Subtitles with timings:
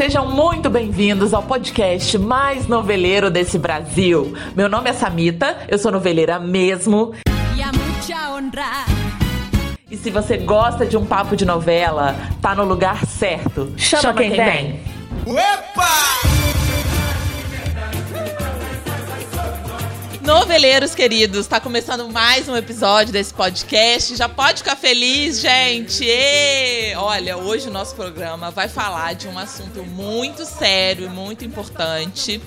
[0.00, 4.32] Sejam muito bem-vindos ao podcast mais noveleiro desse Brasil.
[4.56, 7.14] Meu nome é Samita, eu sou noveleira mesmo.
[9.90, 13.74] E se você gosta de um papo de novela, tá no lugar certo.
[13.76, 14.80] Chama, Chama quem, quem vem.
[15.26, 15.34] vem.
[15.36, 16.39] Opa!
[20.22, 24.14] Noveleiros queridos, está começando mais um episódio desse podcast.
[24.16, 26.04] Já pode ficar feliz, gente!
[26.04, 31.42] E, olha, hoje o nosso programa vai falar de um assunto muito sério e muito
[31.42, 32.38] importante.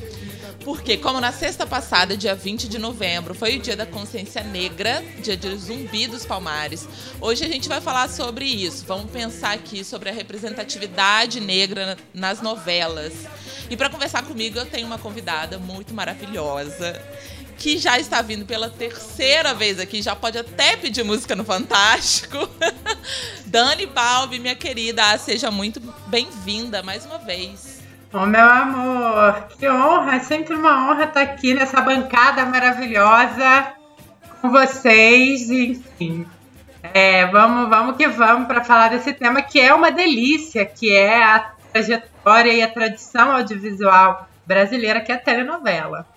[0.63, 5.03] Porque, como na sexta passada, dia 20 de novembro, foi o dia da consciência negra,
[5.21, 6.87] dia de Zumbi dos Palmares.
[7.19, 8.85] Hoje a gente vai falar sobre isso.
[8.87, 13.13] Vamos pensar aqui sobre a representatividade negra nas novelas.
[13.69, 17.01] E para conversar comigo, eu tenho uma convidada muito maravilhosa
[17.63, 22.37] que já está vindo pela terceira vez aqui, já pode até pedir música no Fantástico.
[23.47, 27.81] Dani Balbi, minha querida, seja muito bem-vinda mais uma vez.
[28.11, 33.71] Oh, meu amor, que honra, é sempre uma honra estar aqui nessa bancada maravilhosa
[34.41, 36.27] com vocês, enfim.
[36.93, 41.23] É, vamos, vamos que vamos para falar desse tema que é uma delícia, que é
[41.23, 46.12] a trajetória e a tradição audiovisual brasileira, que é a telenovela.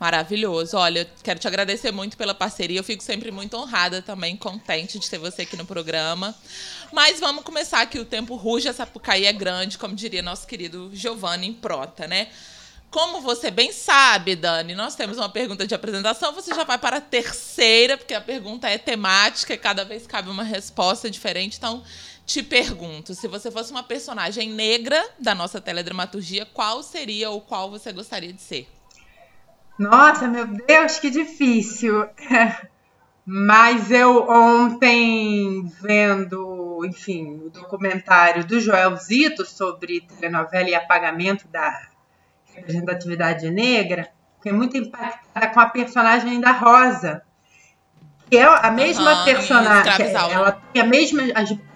[0.00, 0.78] Maravilhoso.
[0.78, 2.80] Olha, eu quero te agradecer muito pela parceria.
[2.80, 6.34] Eu fico sempre muito honrada também, contente de ter você aqui no programa.
[6.90, 7.98] Mas vamos começar aqui.
[7.98, 12.28] O tempo ruge, a Sapucaí é grande, como diria nosso querido Giovanni Prota, né?
[12.90, 16.32] Como você bem sabe, Dani, nós temos uma pergunta de apresentação.
[16.32, 20.30] Você já vai para a terceira, porque a pergunta é temática e cada vez cabe
[20.30, 21.58] uma resposta diferente.
[21.58, 21.84] Então,
[22.24, 27.70] te pergunto: se você fosse uma personagem negra da nossa teledramaturgia, qual seria ou qual
[27.70, 28.79] você gostaria de ser?
[29.80, 32.06] Nossa, meu Deus, que difícil.
[33.24, 41.80] Mas eu ontem, vendo, enfim, o documentário do Joel Zito sobre telenovela e apagamento da
[42.54, 47.22] representatividade negra, fiquei muito impactada com a personagem da Rosa,
[48.28, 50.14] que é a mesma uhum, personagem.
[50.14, 51.22] Ela tem a mesma.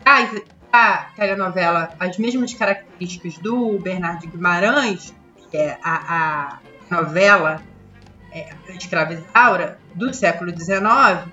[0.05, 5.15] As, a telenovela, as mesmas características do Bernardo Guimarães,
[5.51, 6.59] que é a,
[6.91, 7.63] a novela
[8.35, 11.31] é, escravizaura do século XIX,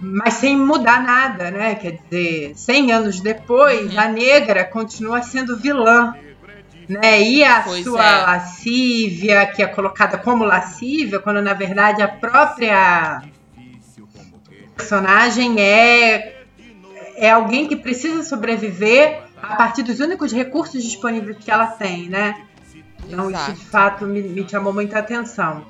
[0.00, 1.74] mas sem mudar nada, né?
[1.74, 3.98] Quer dizer, 100 anos depois, uhum.
[3.98, 6.14] a negra continua sendo vilã.
[6.88, 7.22] Né?
[7.22, 8.22] E a pois sua é.
[8.22, 13.22] lascívia, que é colocada como lascívia, quando na verdade a própria
[14.76, 16.42] personagem é,
[17.16, 22.46] é alguém que precisa sobreviver a partir dos únicos recursos disponíveis que ela tem, né?
[23.12, 23.52] Então, Exato.
[23.52, 25.66] isso de fato me, me chamou muita atenção.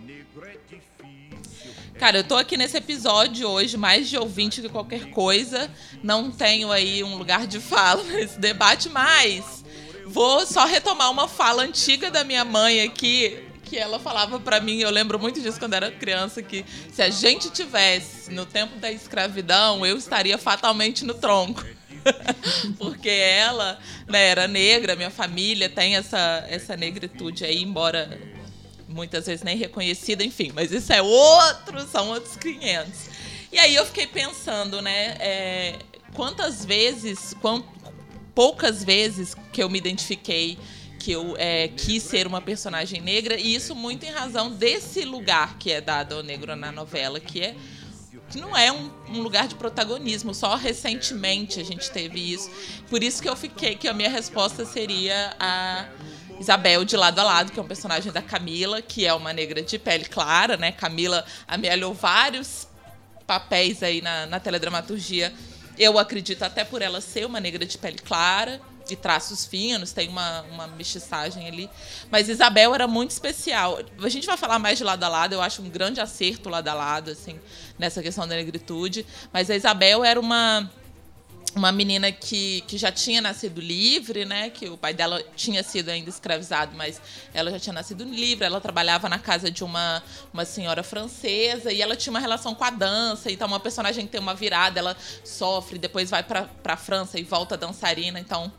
[1.98, 5.70] Cara, eu tô aqui nesse episódio hoje, mais de ouvinte que qualquer coisa.
[6.02, 9.64] Não tenho aí um lugar de fala nesse debate, mas
[10.06, 14.80] vou só retomar uma fala antiga da minha mãe aqui, que ela falava para mim,
[14.80, 18.90] eu lembro muito disso quando era criança, que se a gente tivesse no tempo da
[18.90, 21.64] escravidão, eu estaria fatalmente no tronco.
[22.78, 28.18] Porque ela né, era negra, minha família tem essa, essa negritude aí, embora
[28.88, 33.10] muitas vezes nem reconhecida, enfim, mas isso é outro, são outros 500.
[33.50, 35.78] E aí eu fiquei pensando, né, é,
[36.14, 37.64] quantas vezes, quant,
[38.34, 40.58] poucas vezes que eu me identifiquei
[40.98, 45.58] que eu é, quis ser uma personagem negra, e isso muito em razão desse lugar
[45.58, 47.56] que é dado ao negro na novela, que é
[48.32, 50.34] que não é um, um, lugar de protagonismo.
[50.34, 52.50] Só recentemente a gente teve isso.
[52.88, 55.86] Por isso que eu fiquei, que a minha resposta seria a
[56.40, 59.60] Isabel de lado a lado, que é um personagem da Camila, que é uma negra
[59.60, 60.72] de pele clara, né?
[60.72, 62.66] Camila amealhou vários
[63.26, 65.32] papéis aí na, na teledramaturgia.
[65.78, 70.08] Eu acredito até por ela ser uma negra de pele clara de traços finos, tem
[70.08, 71.70] uma, uma mestiçagem ali.
[72.10, 73.78] Mas Isabel era muito especial.
[74.00, 76.68] A gente vai falar mais de lado a lado, eu acho um grande acerto lado
[76.68, 77.38] a lado, assim,
[77.78, 79.06] nessa questão da negritude.
[79.32, 80.70] Mas a Isabel era uma
[81.54, 84.50] uma menina que, que já tinha nascido livre, né?
[84.50, 87.00] Que o pai dela tinha sido ainda escravizado, mas
[87.34, 88.44] ela já tinha nascido livre.
[88.44, 90.02] Ela trabalhava na casa de uma,
[90.32, 93.30] uma senhora francesa e ela tinha uma relação com a dança.
[93.30, 97.22] Então, uma personagem que tem uma virada, ela sofre, depois vai para a França e
[97.22, 98.18] volta dançarina.
[98.18, 98.50] Então,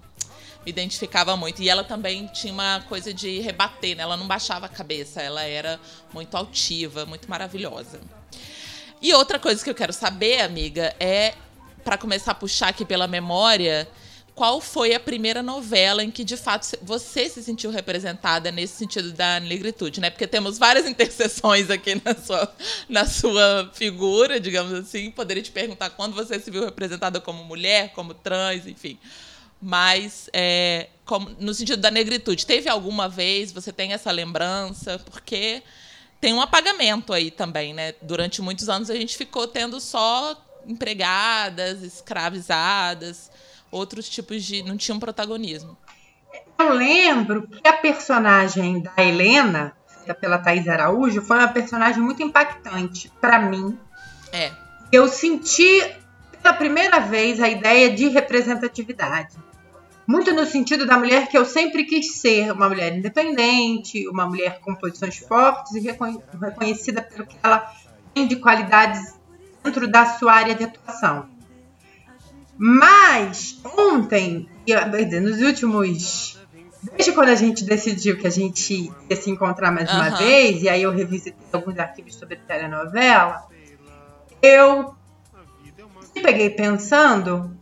[0.66, 1.62] me identificava muito.
[1.62, 4.04] E ela também tinha uma coisa de rebater, né?
[4.04, 5.80] Ela não baixava a cabeça, ela era
[6.14, 8.00] muito altiva, muito maravilhosa.
[9.02, 11.34] E outra coisa que eu quero saber, amiga, é
[11.84, 13.88] para começar a puxar aqui pela memória,
[14.36, 19.12] qual foi a primeira novela em que de fato você se sentiu representada nesse sentido
[19.12, 20.10] da negritude, né?
[20.10, 22.56] Porque temos várias interseções aqui na sua,
[22.90, 25.12] na sua figura, digamos assim.
[25.12, 28.98] Poderia te perguntar quando você se viu representada como mulher, como trans, enfim.
[29.64, 32.46] Mas é, como, no sentido da negritude.
[32.46, 35.00] Teve alguma vez, você tem essa lembrança?
[35.10, 35.64] Porque
[36.20, 37.94] tem um apagamento aí também, né?
[38.02, 40.38] Durante muitos anos a gente ficou tendo só
[40.68, 43.32] empregadas, escravizadas,
[43.72, 44.62] outros tipos de.
[44.64, 45.78] não tinham protagonismo.
[46.60, 52.22] Eu lembro que a personagem da Helena, feita pela Thais Araújo, foi uma personagem muito
[52.22, 53.80] impactante para mim.
[54.34, 54.52] É.
[54.92, 55.82] Eu senti
[56.42, 59.38] pela primeira vez a ideia de representatividade.
[60.06, 64.60] Muito no sentido da mulher que eu sempre quis ser, uma mulher independente, uma mulher
[64.60, 67.74] com posições fortes e reconhecida pelo que ela
[68.14, 69.16] tem de qualidades
[69.64, 71.28] dentro da sua área de atuação.
[72.58, 74.48] Mas ontem,
[75.22, 76.40] nos últimos.
[76.98, 79.96] Desde quando a gente decidiu que a gente ia se encontrar mais uhum.
[79.96, 83.48] uma vez, e aí eu revisitei alguns arquivos sobre telenovela,
[84.42, 84.94] eu
[86.14, 87.58] me peguei pensando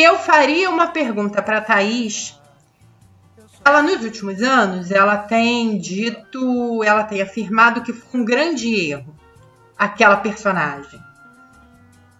[0.00, 2.38] eu faria uma pergunta para Thaís.
[3.64, 9.14] Ela, nos últimos anos, ela tem dito, ela tem afirmado que foi um grande erro
[9.78, 11.00] aquela personagem.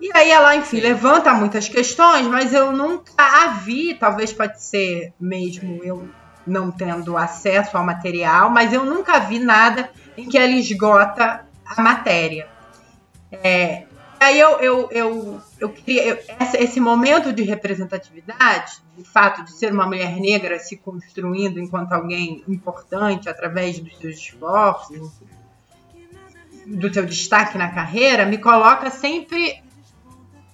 [0.00, 5.12] E aí ela, enfim, levanta muitas questões, mas eu nunca a vi, talvez pode ser
[5.19, 6.08] mesmo eu
[6.46, 11.82] não tendo acesso ao material, mas eu nunca vi nada em que ela esgota a
[11.82, 12.48] matéria.
[13.30, 13.88] É,
[14.20, 16.04] aí eu, eu, eu, eu queria.
[16.04, 16.18] Eu,
[16.58, 22.42] esse momento de representatividade, de fato de ser uma mulher negra se construindo enquanto alguém
[22.48, 25.12] importante através dos seus esforços,
[26.66, 29.62] do seu destaque na carreira, me coloca sempre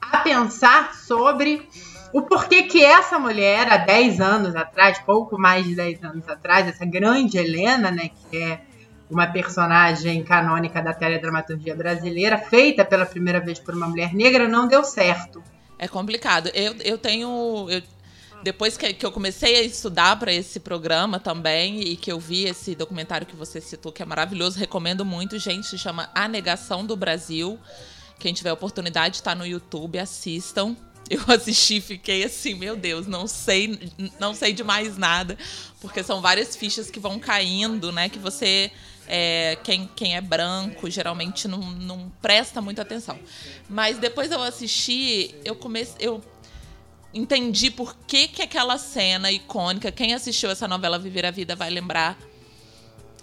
[0.01, 1.69] a pensar sobre
[2.13, 6.69] o porquê que essa mulher, há 10 anos atrás, pouco mais de 10 anos atrás,
[6.69, 8.61] essa grande Helena, né, que é
[9.11, 14.67] uma personagem canônica da teledramaturgia brasileira, feita pela primeira vez por uma mulher negra, não
[14.67, 15.43] deu certo.
[15.79, 16.51] É complicado.
[16.55, 17.67] Eu, eu tenho.
[17.69, 17.83] Eu,
[18.43, 22.45] depois que, que eu comecei a estudar para esse programa também e que eu vi
[22.45, 26.85] esse documentário que você citou, que é maravilhoso, recomendo muito, gente, se chama A Negação
[26.85, 27.59] do Brasil.
[28.19, 30.77] Quem tiver oportunidade, está no YouTube, assistam.
[31.09, 35.37] Eu assisti, fiquei assim, meu Deus, não sei, não sei de mais nada,
[35.81, 38.09] porque são várias fichas que vão caindo, né?
[38.09, 38.71] Que você,
[39.07, 43.19] é, quem, quem é branco, geralmente não, não presta muita atenção.
[43.69, 46.23] Mas depois eu assisti, eu comecei, eu
[47.13, 51.71] entendi por que que aquela cena icônica, quem assistiu essa novela Viver a Vida vai
[51.71, 52.19] lembrar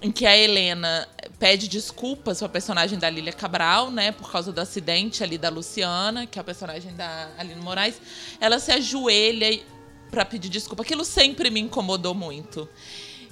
[0.02, 1.08] em que a Helena
[1.38, 5.50] pede desculpas para a personagem da Lília Cabral, né, por causa do acidente ali da
[5.50, 8.02] Luciana, que é a personagem da Aline Moraes,
[8.40, 9.62] ela se ajoelha
[10.10, 10.82] para pedir desculpa.
[10.82, 12.68] Aquilo sempre me incomodou muito.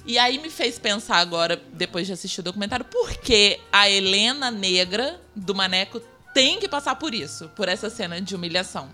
[0.06, 4.50] E aí me fez pensar agora, depois de assistir o documentário, por que a Helena
[4.50, 6.00] negra do Maneco
[6.34, 8.88] tem que passar por isso, por essa cena de humilhação.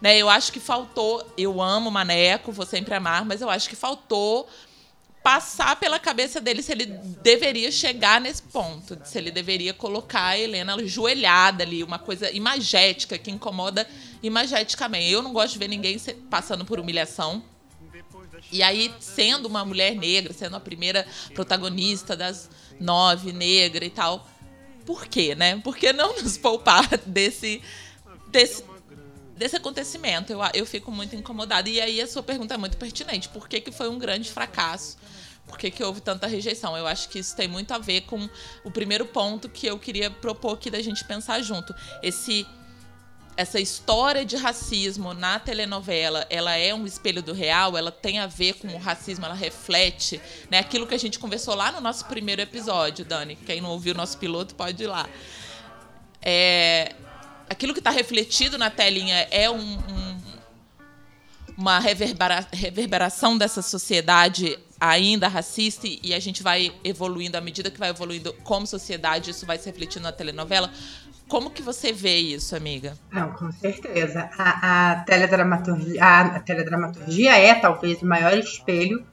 [0.00, 1.26] Né, eu acho que faltou.
[1.36, 4.48] Eu amo Maneco, vou sempre amar, mas eu acho que faltou
[5.22, 10.38] passar pela cabeça dele se ele deveria chegar nesse ponto, se ele deveria colocar a
[10.38, 13.86] Helena ajoelhada ali, uma coisa imagética que incomoda
[14.22, 15.10] imageticamente.
[15.10, 15.98] Eu não gosto de ver ninguém
[16.30, 17.42] passando por humilhação.
[18.50, 24.28] E aí, sendo uma mulher negra, sendo a primeira protagonista das nove negra e tal,
[24.86, 25.58] por quê, né?
[25.58, 27.62] Por que não nos poupar desse,
[28.28, 28.64] desse,
[29.36, 30.32] desse acontecimento?
[30.32, 31.68] Eu, eu fico muito incomodada.
[31.68, 33.28] E aí, a sua pergunta é muito pertinente.
[33.28, 34.96] Por que, que foi um grande fracasso?
[35.48, 36.76] por que, que houve tanta rejeição.
[36.76, 38.28] Eu acho que isso tem muito a ver com
[38.62, 41.74] o primeiro ponto que eu queria propor aqui da gente pensar junto.
[42.02, 42.46] Esse
[43.38, 48.26] essa história de racismo na telenovela, ela é um espelho do real, ela tem a
[48.26, 52.04] ver com o racismo, ela reflete, né, aquilo que a gente conversou lá no nosso
[52.06, 53.36] primeiro episódio, Dani.
[53.36, 55.08] Quem não ouviu o nosso piloto pode ir lá.
[56.20, 56.96] É,
[57.48, 60.20] aquilo que está refletido na telinha é um, um,
[61.56, 67.78] uma reverbera, reverberação dessa sociedade ainda racista e a gente vai evoluindo à medida que
[67.78, 70.72] vai evoluindo como sociedade, isso vai se refletindo na telenovela.
[71.28, 72.94] Como que você vê isso, amiga?
[73.12, 74.30] Não, com certeza.
[74.38, 79.04] A, a, teledramaturgia, a, a teledramaturgia é talvez o maior espelho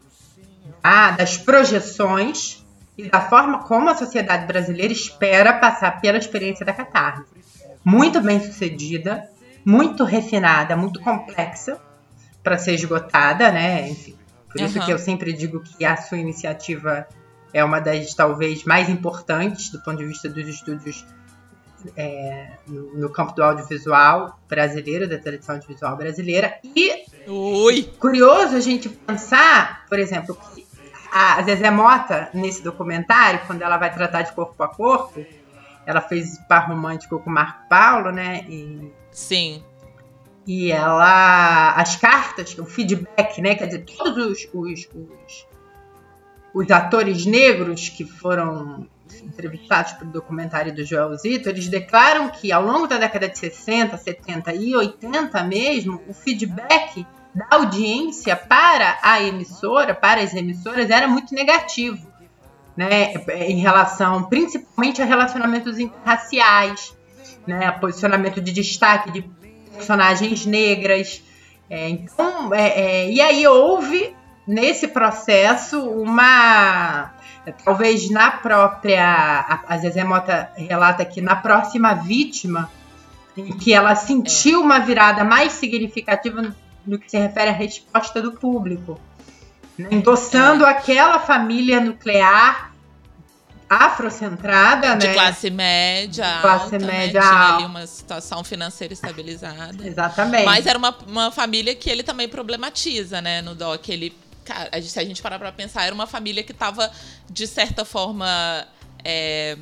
[0.82, 2.64] a, das projeções
[2.98, 7.26] e da forma como a sociedade brasileira espera passar pela experiência da catarse.
[7.84, 9.30] Muito bem sucedida,
[9.66, 11.80] muito refinada, muito complexa
[12.42, 13.90] para ser esgotada, né?
[13.90, 14.16] Enfim,
[14.50, 14.86] por isso uhum.
[14.86, 17.08] que eu sempre digo que a sua iniciativa
[17.52, 21.06] é uma das talvez mais importantes do ponto de vista dos estúdios
[21.96, 26.58] é, no, campo do audiovisual brasileiro, da tradição audiovisual brasileira.
[26.64, 27.84] E Ui.
[28.00, 30.66] curioso a gente pensar, por exemplo, que
[31.12, 35.26] a Zezé Mota, nesse documentário, quando ela vai tratar de corpo a corpo,
[35.86, 38.46] ela fez par romântico com o Marco Paulo, né?
[38.50, 39.64] E, Sim.
[40.46, 41.74] e ela.
[41.76, 43.56] As cartas, o feedback, né?
[43.56, 45.48] Quer dizer, todos os, os, os,
[46.54, 48.88] os atores negros que foram
[49.22, 53.38] entrevistados para o documentário do Joel Zito, eles declaram que ao longo da década de
[53.38, 60.90] 60, 70 e 80 mesmo, o feedback da audiência para a emissora, para as emissoras,
[60.90, 62.08] era muito negativo,
[62.78, 63.14] né?
[63.48, 66.96] Em relação, principalmente a relacionamentos raciais,
[67.46, 67.72] né?
[67.72, 69.22] Posicionamento de destaque de
[69.74, 71.22] personagens negras.
[71.70, 74.16] É, então, é, é, e aí houve
[74.48, 77.15] nesse processo uma
[77.52, 82.70] talvez na própria a, a Zezé Mota relata que na próxima vítima
[83.38, 88.32] em que ela sentiu uma virada mais significativa no, que se refere à resposta do
[88.32, 89.00] público,
[89.78, 89.90] né?
[89.92, 90.70] endossando é.
[90.70, 92.74] aquela família nuclear
[93.68, 95.14] afrocentrada, de né?
[95.14, 97.28] classe média, classe alta, média, né?
[97.28, 99.86] tinha ali uma situação financeira estabilizada.
[99.86, 100.46] Exatamente.
[100.46, 103.90] Mas era uma, uma família que ele também problematiza, né, no doc.
[103.90, 106.92] Ele, cara, se a gente parar para pensar, era uma família que estava
[107.30, 108.68] de certa forma,
[109.04, 109.58] é,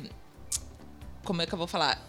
[1.24, 2.00] como é que eu vou falar,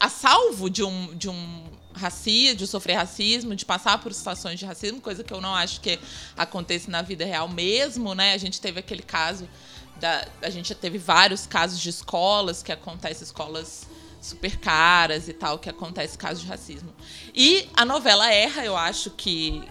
[0.00, 1.64] a salvo de um de um
[1.94, 5.80] racismo, de sofrer racismo, de passar por situações de racismo, coisa que eu não acho
[5.80, 5.98] que
[6.36, 8.32] aconteça na vida real mesmo, né?
[8.32, 9.48] A gente teve aquele caso
[9.96, 13.86] da, a gente já teve vários casos de escolas que acontecem, escolas
[14.20, 16.92] super caras e tal, que acontece casos de racismo.
[17.34, 19.62] E a novela erra, eu acho que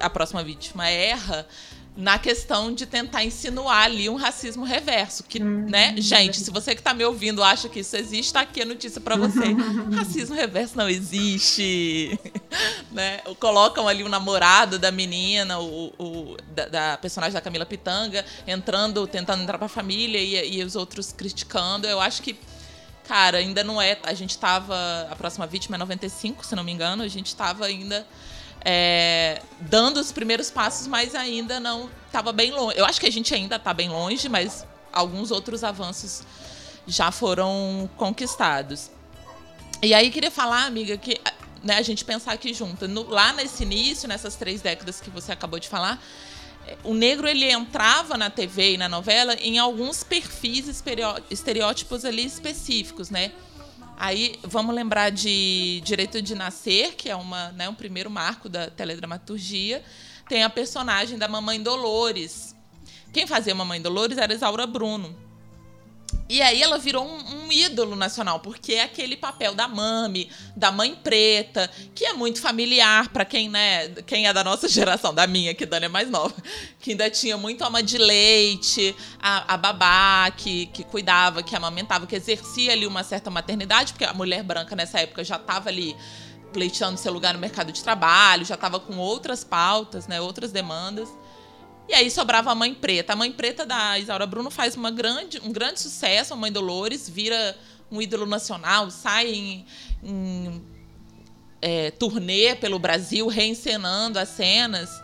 [0.00, 1.46] a próxima vítima erra
[1.96, 6.74] na questão de tentar insinuar ali um racismo reverso, que, hum, né, gente, se você
[6.74, 9.54] que está me ouvindo acha que isso existe, tá aqui a notícia para você.
[9.94, 12.18] racismo reverso não existe,
[12.92, 13.18] né?
[13.38, 19.06] Colocam ali o namorado da menina, o, o da, da, personagem da Camila Pitanga, entrando,
[19.06, 21.86] tentando entrar para a família e, e os outros criticando.
[21.86, 22.38] Eu acho que
[23.10, 24.76] cara, ainda não é, a gente tava,
[25.10, 28.06] a próxima vítima é 95, se não me engano, a gente tava ainda
[28.64, 32.78] é, dando os primeiros passos, mas ainda não estava bem longe.
[32.78, 36.22] Eu acho que a gente ainda está bem longe, mas alguns outros avanços
[36.86, 38.90] já foram conquistados.
[39.82, 41.18] E aí queria falar, amiga, que
[41.62, 42.86] né, a gente pensar aqui junto.
[42.86, 46.02] No, lá nesse início, nessas três décadas que você acabou de falar,
[46.84, 50.82] o negro ele entrava na TV e na novela em alguns perfis
[51.30, 53.32] estereótipos ali específicos, né?
[54.02, 58.70] Aí vamos lembrar de Direito de Nascer, que é uma, né, um primeiro marco da
[58.70, 59.84] teledramaturgia.
[60.26, 62.56] Tem a personagem da Mamãe Dolores.
[63.12, 65.14] Quem fazia Mamãe Dolores era Isaura Bruno.
[66.28, 70.70] E aí ela virou um, um, ídolo nacional, porque é aquele papel da mami, da
[70.70, 75.26] mãe preta, que é muito familiar para quem, né, quem é da nossa geração, da
[75.26, 76.34] minha, que Dani é mais nova,
[76.78, 82.06] que ainda tinha muito ama de leite, a, a babá que, que cuidava, que amamentava,
[82.06, 85.96] que exercia ali uma certa maternidade, porque a mulher branca nessa época já estava ali
[86.52, 91.08] pleiteando seu lugar no mercado de trabalho, já estava com outras pautas, né, outras demandas.
[91.90, 93.14] E aí sobrava a Mãe Preta.
[93.14, 97.08] A Mãe Preta da Isaura Bruno faz uma grande, um grande sucesso, a Mãe Dolores,
[97.08, 97.58] vira
[97.90, 99.66] um ídolo nacional, sai em,
[100.00, 100.64] em
[101.60, 105.02] é, turnê pelo Brasil, reencenando as cenas.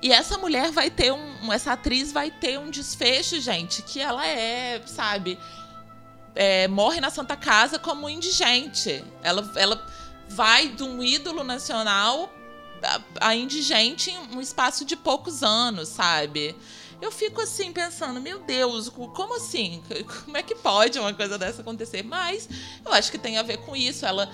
[0.00, 1.52] E essa mulher vai ter um.
[1.52, 5.38] Essa atriz vai ter um desfecho, gente, que ela é, sabe,
[6.34, 9.04] é, morre na Santa Casa como indigente.
[9.22, 9.86] Ela, ela
[10.26, 12.32] vai de um ídolo nacional
[13.20, 16.54] a indigente em um espaço de poucos anos, sabe?
[17.00, 19.82] Eu fico assim pensando, meu Deus, como assim?
[20.24, 22.02] Como é que pode uma coisa dessa acontecer?
[22.02, 22.48] Mas
[22.84, 24.06] eu acho que tem a ver com isso.
[24.06, 24.30] Ela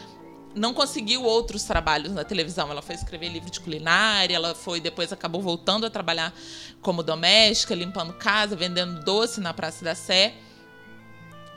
[0.54, 2.70] não conseguiu outros trabalhos na televisão.
[2.70, 6.32] Ela foi escrever livro de culinária, ela foi depois acabou voltando a trabalhar
[6.80, 10.34] como doméstica, limpando casa, vendendo doce na Praça da Sé.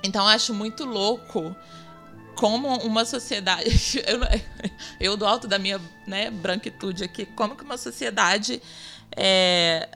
[0.04, 1.56] Então acho muito louco
[2.44, 3.70] como uma sociedade,
[4.06, 4.20] eu,
[5.00, 8.62] eu do alto da minha né, branquitude aqui, como que uma sociedade
[9.16, 9.88] é,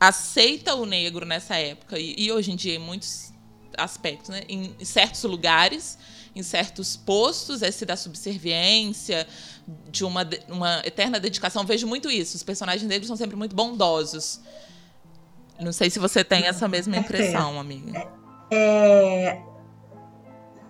[0.00, 3.32] aceita o negro nessa época e, e, hoje em dia em muitos
[3.78, 5.96] aspectos, né, em, em certos lugares,
[6.34, 9.24] em certos postos, esse da subserviência,
[9.88, 11.64] de uma, uma eterna dedicação.
[11.64, 12.36] Vejo muito isso.
[12.36, 14.40] Os personagens negros são sempre muito bondosos.
[15.60, 18.08] Não sei se você tem essa mesma impressão, amiga.
[18.50, 19.40] É,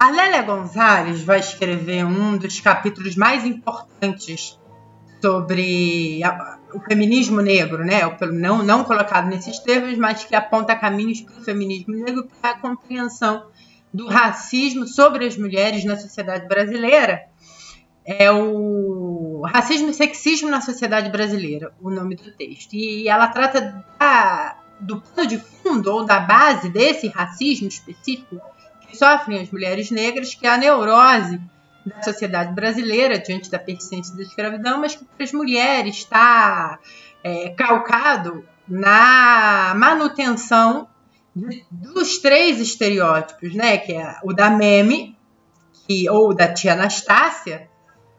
[0.02, 4.58] a Lélia Gonzalez vai escrever um dos capítulos mais importantes
[5.20, 8.00] sobre a, o feminismo negro, né?
[8.32, 12.58] Não, não colocado nesses termos, mas que aponta caminhos para o feminismo negro para a
[12.58, 13.46] compreensão
[13.94, 17.22] do racismo sobre as mulheres na sociedade brasileira.
[18.04, 22.74] É o Racismo e Sexismo na Sociedade Brasileira, o nome do texto.
[22.74, 28.40] E ela trata da, do pano de fundo ou da base desse racismo específico
[28.96, 31.40] sofrem as mulheres negras, que é a neurose
[31.84, 36.78] da sociedade brasileira diante da persistência da escravidão, mas que para as mulheres está
[37.22, 40.88] é, calcado na manutenção
[41.34, 43.78] de, dos três estereótipos, né?
[43.78, 45.16] Que é o da meme,
[45.86, 47.68] que, ou da tia Anastácia,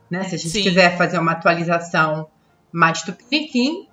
[0.10, 0.24] né?
[0.24, 0.63] Se a gente Sim.
[0.63, 2.27] quiser fazer uma atualização
[2.72, 3.88] mais tupiniquim.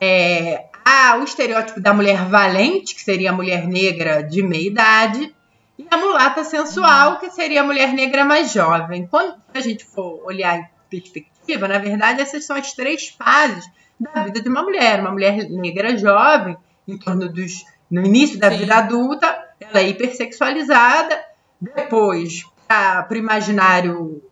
[0.00, 5.35] É, há o estereótipo da mulher valente, que seria a mulher negra de meia idade,
[5.78, 7.18] e a mulata sensual, uhum.
[7.18, 9.06] que seria a mulher negra mais jovem.
[9.06, 13.64] Quando a gente for olhar em perspectiva, na verdade, essas são as três fases
[14.00, 15.00] da vida de uma mulher.
[15.00, 16.56] Uma mulher negra jovem,
[16.88, 17.64] em torno dos.
[17.90, 18.58] no início da Sim.
[18.58, 21.22] vida adulta, ela é hipersexualizada,
[21.60, 24.22] depois, para o imaginário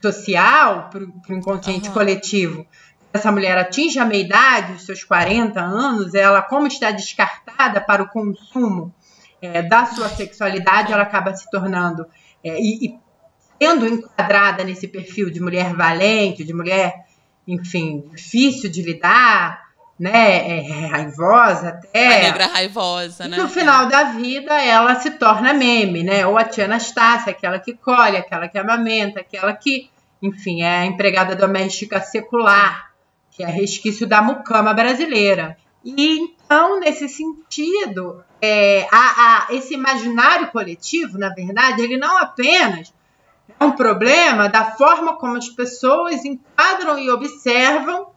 [0.00, 1.94] social, para o inconsciente uhum.
[1.94, 2.66] coletivo,
[3.12, 8.08] essa mulher atinge a meia-idade, os seus 40 anos, ela, como está descartada para o
[8.08, 8.94] consumo
[9.40, 12.06] é, da sua sexualidade, ela acaba se tornando
[12.44, 12.98] é, e, e
[13.60, 16.94] sendo enquadrada nesse perfil de mulher valente, de mulher,
[17.46, 19.68] enfim, difícil de lidar,
[19.98, 22.20] né, é, raivosa até.
[22.20, 23.36] A negra raivosa, né?
[23.36, 26.24] No final da vida, ela se torna meme, né?
[26.24, 29.90] Ou a tia Anastácia, aquela que colhe, aquela que amamenta, aquela que,
[30.22, 32.92] enfim, é a empregada doméstica secular,
[33.32, 35.56] que é resquício da mucama brasileira.
[35.84, 38.96] E então, nesse sentido, é, a,
[39.50, 42.90] a, esse imaginário coletivo, na verdade, ele não apenas
[43.60, 48.12] é um problema da forma como as pessoas enquadram e observam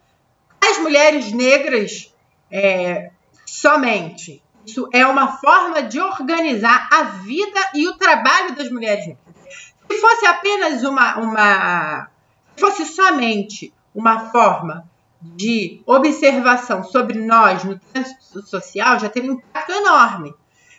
[0.66, 2.16] as mulheres negras
[2.50, 3.12] é,
[3.46, 4.42] somente.
[4.66, 9.74] Isso é uma forma de organizar a vida e o trabalho das mulheres negras.
[9.92, 12.10] Se fosse apenas uma, uma
[12.56, 14.90] se fosse somente uma forma
[15.22, 20.34] de observação sobre nós no trânsito social, já teria um impacto enorme.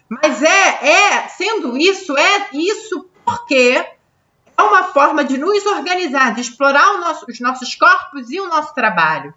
[0.09, 3.87] Mas é, é, sendo isso, é isso porque
[4.57, 8.75] é uma forma de nos organizar, de explorar nosso, os nossos corpos e o nosso
[8.75, 9.33] trabalho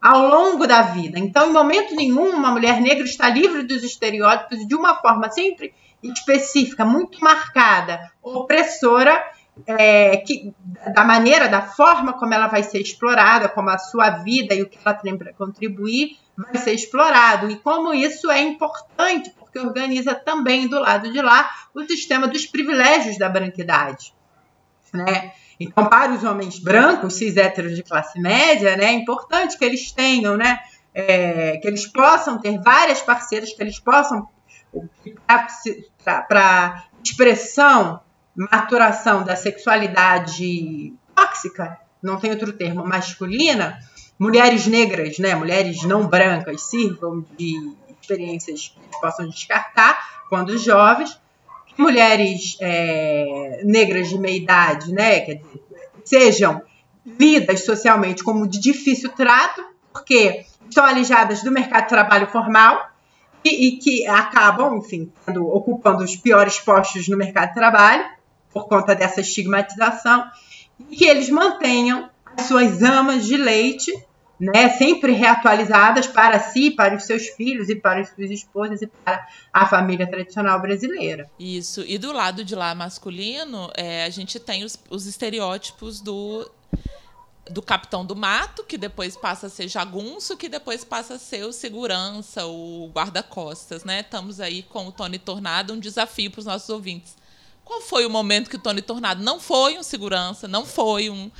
[0.00, 1.18] ao longo da vida.
[1.18, 5.72] Então, em momento nenhum, uma mulher negra está livre dos estereótipos de uma forma sempre
[6.02, 9.24] específica, muito marcada, opressora,
[9.66, 10.54] é, que,
[10.94, 14.68] da maneira, da forma como ela vai ser explorada, como a sua vida e o
[14.68, 17.50] que ela tem para contribuir vai ser explorado.
[17.50, 22.46] E como isso é importante, porque organiza também do lado de lá o sistema dos
[22.46, 24.14] privilégios da branquidade.
[24.92, 25.32] Né?
[25.60, 29.92] Então, para os homens brancos, cis héteros de classe média, né, é importante que eles
[29.92, 30.58] tenham, né,
[30.94, 34.28] é, que eles possam ter várias parceiras, que eles possam,
[36.28, 38.00] para expressão,
[38.34, 43.78] maturação da sexualidade tóxica, não tem outro termo, masculina,
[44.18, 51.20] mulheres negras, né, mulheres não brancas, sirvam de experiências que possam descartar quando jovens,
[51.78, 55.40] mulheres é, negras de meia idade, né,
[56.04, 56.62] sejam
[57.04, 62.90] lidas socialmente como de difícil trato, porque estão alijadas do mercado de trabalho formal
[63.44, 68.04] e, e que acabam, enfim, ocupando os piores postos no mercado de trabalho
[68.52, 70.24] por conta dessa estigmatização,
[70.90, 73.92] e que eles mantenham as suas amas de leite
[74.42, 78.88] né, sempre reatualizadas para si, para os seus filhos e para as suas esposas e
[78.88, 81.30] para a família tradicional brasileira.
[81.38, 81.84] Isso.
[81.86, 86.50] E do lado de lá masculino, é, a gente tem os, os estereótipos do
[87.50, 91.44] do capitão do mato, que depois passa a ser jagunço, que depois passa a ser
[91.44, 94.00] o segurança, o guarda-costas, né?
[94.00, 97.16] Estamos aí com o Tony Tornado, um desafio para os nossos ouvintes.
[97.72, 101.30] Qual foi o momento que o Tony Tornado não foi um segurança, não foi um,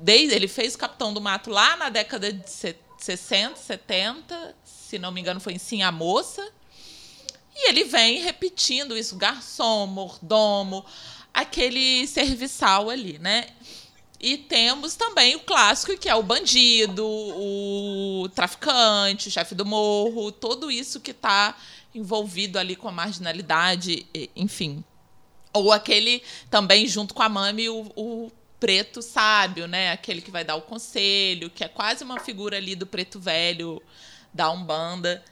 [0.00, 2.50] desde ele fez o Capitão do Mato lá na década de
[2.98, 6.46] 60, 70, se não me engano foi em Sim a Moça.
[7.56, 10.84] E ele vem repetindo isso, garçom, mordomo,
[11.32, 13.46] aquele serviçal ali, né?
[14.20, 20.30] E temos também o clássico, que é o bandido, o traficante, o chefe do morro,
[20.30, 21.56] tudo isso que está
[21.94, 24.84] envolvido ali com a marginalidade, enfim.
[25.54, 29.92] Ou aquele também, junto com a Mami, o, o preto sábio, né?
[29.92, 33.80] Aquele que vai dar o conselho, que é quase uma figura ali do preto velho
[34.32, 35.22] da Umbanda,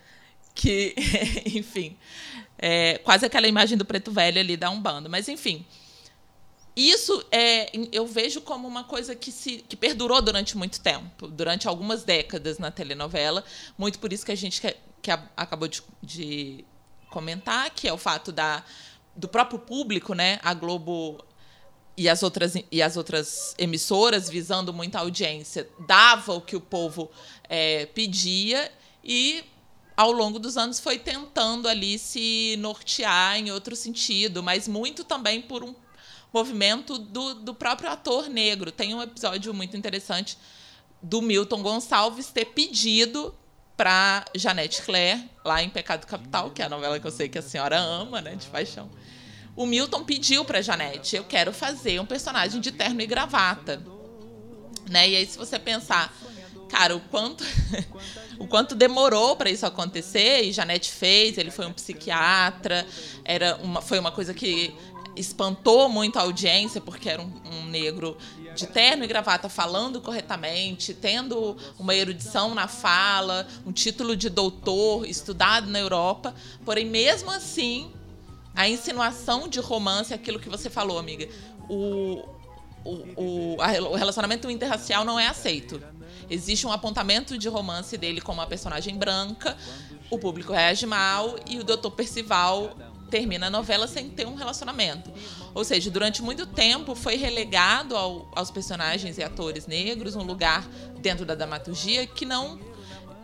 [0.55, 0.95] que,
[1.47, 1.97] enfim,
[2.59, 5.09] é quase aquela imagem do preto velho ali da Umbanda.
[5.09, 5.67] Mas, enfim,
[6.77, 11.69] isso é, eu vejo como uma coisa que, se, que perdurou durante muito tempo, durante
[11.69, 13.45] algumas décadas na telenovela.
[13.77, 16.65] Muito por isso que a gente que, que acabou de, de
[17.11, 18.65] comentar, que é o fato da,
[19.15, 20.39] do próprio público, né?
[20.43, 21.25] A Globo
[21.97, 27.11] e as outras, e as outras emissoras, visando muita audiência, dava o que o povo
[27.49, 28.73] é, pedia
[29.05, 29.45] e,
[29.97, 35.43] ao longo dos anos, foi tentando ali se nortear em outro sentido, mas muito também
[35.43, 35.75] por um,
[36.33, 38.73] movimento do, do próprio ator negro.
[38.73, 40.39] Tem um episódio muito interessante
[41.03, 43.35] do Milton Gonçalves ter pedido
[43.77, 47.39] para Janete Claire, lá em Pecado Capital, que é a novela que eu sei que
[47.39, 48.91] a senhora ama, né, de paixão.
[49.55, 53.83] O Milton pediu para Janete, eu quero fazer um personagem de terno e gravata.
[54.89, 55.11] Né?
[55.11, 56.15] E aí se você pensar,
[56.69, 57.45] cara, o quanto
[58.39, 62.87] o quanto demorou para isso acontecer, e Janete fez, ele foi um psiquiatra,
[63.25, 64.75] era uma, foi uma coisa que
[65.15, 68.17] espantou muito a audiência, porque era um, um, negro
[68.55, 75.07] de terno e gravata falando corretamente, tendo uma erudição na fala, um título de doutor,
[75.07, 76.35] estudado na Europa.
[76.65, 77.91] Porém, mesmo assim,
[78.55, 81.29] a insinuação de romance, aquilo que você falou, amiga,
[81.69, 82.25] o,
[82.85, 85.83] o, o, a, o relacionamento interracial não é aceito.
[86.29, 89.57] Existe um apontamento de romance dele como uma personagem branca,
[90.11, 91.91] o público reage mal e o Dr.
[91.91, 92.77] Percival
[93.11, 95.11] termina a novela sem ter um relacionamento.
[95.55, 100.67] Ou seja, durante muito tempo foi relegado ao, aos personagens e atores negros um lugar
[100.99, 102.59] dentro da dramaturgia que não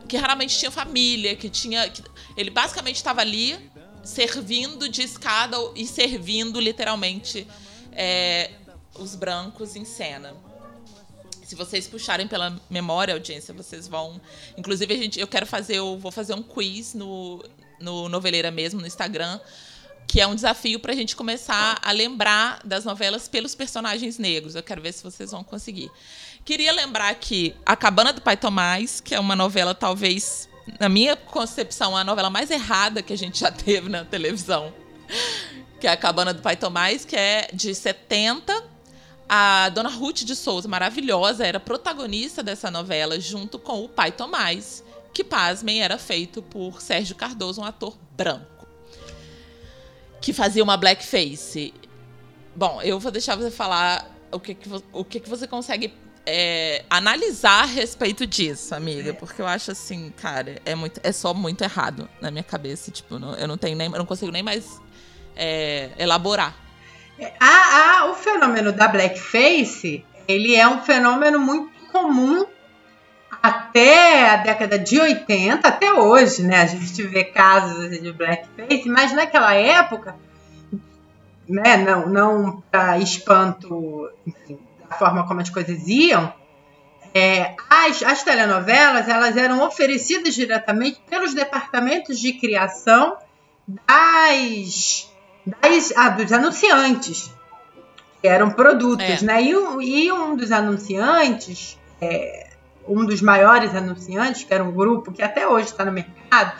[0.07, 2.03] que raramente tinha família, que tinha que,
[2.35, 3.57] ele basicamente estava ali
[4.03, 7.45] servindo de escada e servindo literalmente
[7.91, 8.51] é,
[8.95, 10.35] os brancos em cena.
[11.43, 14.21] Se vocês puxarem pela memória, audiência, vocês vão.
[14.57, 17.43] Inclusive, a gente, eu quero fazer, eu vou fazer um quiz no,
[17.79, 19.39] no Noveleira mesmo, no Instagram,
[20.09, 24.55] que é um desafio para a gente começar a lembrar das novelas pelos personagens negros.
[24.55, 25.91] Eu quero ver se vocês vão conseguir.
[26.43, 31.15] Queria lembrar que A Cabana do Pai Tomás, que é uma novela talvez, na minha
[31.15, 34.73] concepção, a novela mais errada que a gente já teve na televisão,
[35.79, 38.63] que é A Cabana do Pai Tomás, que é de 70.
[39.29, 44.83] A dona Ruth de Souza, maravilhosa, era protagonista dessa novela junto com o pai Tomás,
[45.13, 48.58] que, pasmem, era feito por Sérgio Cardoso, um ator branco
[50.21, 51.73] que fazia uma blackface.
[52.55, 55.93] Bom, eu vou deixar você falar o que, que, o que, que você consegue
[56.25, 59.13] é, analisar a respeito disso, amiga.
[59.13, 62.91] Porque eu acho assim, cara, é, muito, é só muito errado na minha cabeça.
[62.91, 63.91] Tipo, não, eu não tenho nem.
[63.91, 64.79] Eu não consigo nem mais
[65.35, 66.55] é, elaborar.
[67.39, 72.45] Ah, ah, o fenômeno da blackface, ele é um fenômeno muito comum
[73.41, 76.61] até a década de 80, até hoje, né?
[76.61, 80.15] A gente vê casos de blackface, mas naquela época,
[81.47, 81.77] né?
[81.77, 86.33] Não, não para espanto, enfim, da forma como as coisas iam,
[87.13, 93.17] é, as, as telenovelas elas eram oferecidas diretamente pelos departamentos de criação
[93.67, 95.09] das,
[95.45, 97.31] das ah, dos anunciantes,
[98.21, 99.25] que eram produtos, é.
[99.25, 99.41] né?
[99.41, 102.48] E, e, um dos anunciantes é,
[102.89, 106.53] um dos maiores anunciantes, que era um grupo que até hoje está no mercado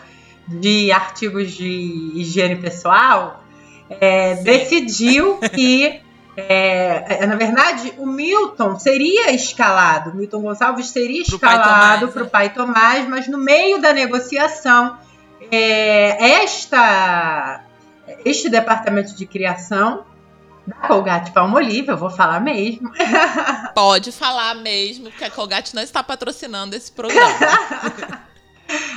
[0.46, 3.42] de artigos de higiene pessoal,
[3.88, 6.00] é, decidiu que,
[6.36, 12.48] é, é, na verdade, o Milton seria escalado, Milton Gonçalves seria escalado para o pai,
[12.48, 14.98] pai Tomás, mas no meio da negociação,
[15.50, 17.64] é, esta,
[18.24, 20.04] este departamento de criação
[20.70, 22.92] da Colgate Palmolive, eu vou falar mesmo.
[23.74, 27.38] Pode falar mesmo, porque a Colgate não está patrocinando esse programa.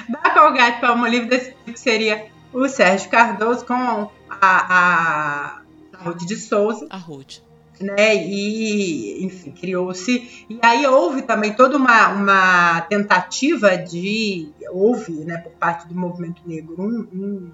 [0.07, 4.09] da Colgate Palmolive, desse tipo seria o Sérgio Cardoso com a,
[4.39, 5.62] a,
[5.93, 6.86] a Ruth de Souza.
[6.91, 7.39] A Ruth.
[7.81, 8.15] Né?
[8.15, 10.45] E, enfim, criou-se.
[10.47, 14.51] E aí houve também toda uma, uma tentativa de.
[14.71, 17.51] Houve, né, por parte do movimento negro, um, um,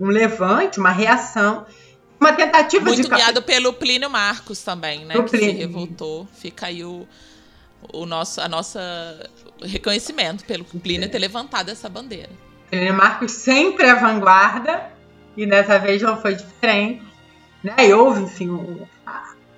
[0.00, 1.66] um levante, uma reação
[2.20, 3.08] uma tentativa Muito de.
[3.08, 5.14] Muito guiado pelo Plínio Marcos também, né?
[5.14, 5.50] que Plínio.
[5.50, 6.28] se revoltou.
[6.34, 7.06] Fica aí o,
[7.92, 9.30] o nosso a nossa
[9.62, 12.30] reconhecimento pelo Plínio ter levantado essa bandeira.
[12.70, 14.90] Plínio Marcos sempre à vanguarda,
[15.36, 17.02] e dessa vez não foi diferente.
[17.62, 17.74] Né?
[17.78, 18.86] E houve, enfim, um,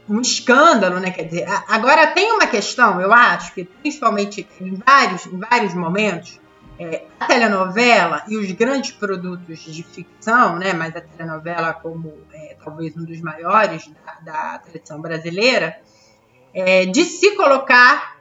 [0.09, 1.11] um escândalo, né?
[1.11, 6.39] Quer dizer, agora tem uma questão, eu acho, que principalmente em vários, em vários momentos,
[6.81, 12.57] é, a telenovela e os grandes produtos de ficção, né, mas a telenovela como é,
[12.64, 15.79] talvez um dos maiores da, da tradição brasileira,
[16.55, 18.16] é, de se colocar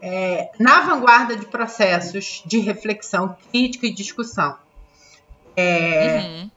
[0.00, 4.56] é, na vanguarda de processos de reflexão crítica e discussão.
[5.56, 6.50] É, uhum.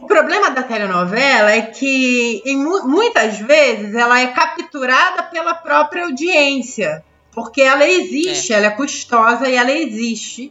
[0.00, 7.04] O problema da telenovela é que em, muitas vezes ela é capturada pela própria audiência,
[7.30, 8.56] porque ela existe, é.
[8.56, 10.50] ela é custosa e ela existe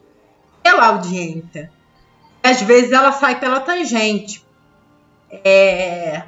[0.62, 1.72] pela audiência.
[2.44, 4.46] Às vezes ela sai pela tangente.
[5.30, 6.24] É...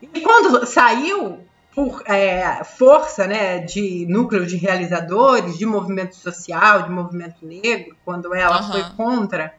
[0.00, 1.38] E quando saiu,
[1.74, 8.34] por é, força né, de núcleo de realizadores, de movimento social, de movimento negro, quando
[8.34, 8.72] ela uhum.
[8.72, 9.54] foi contra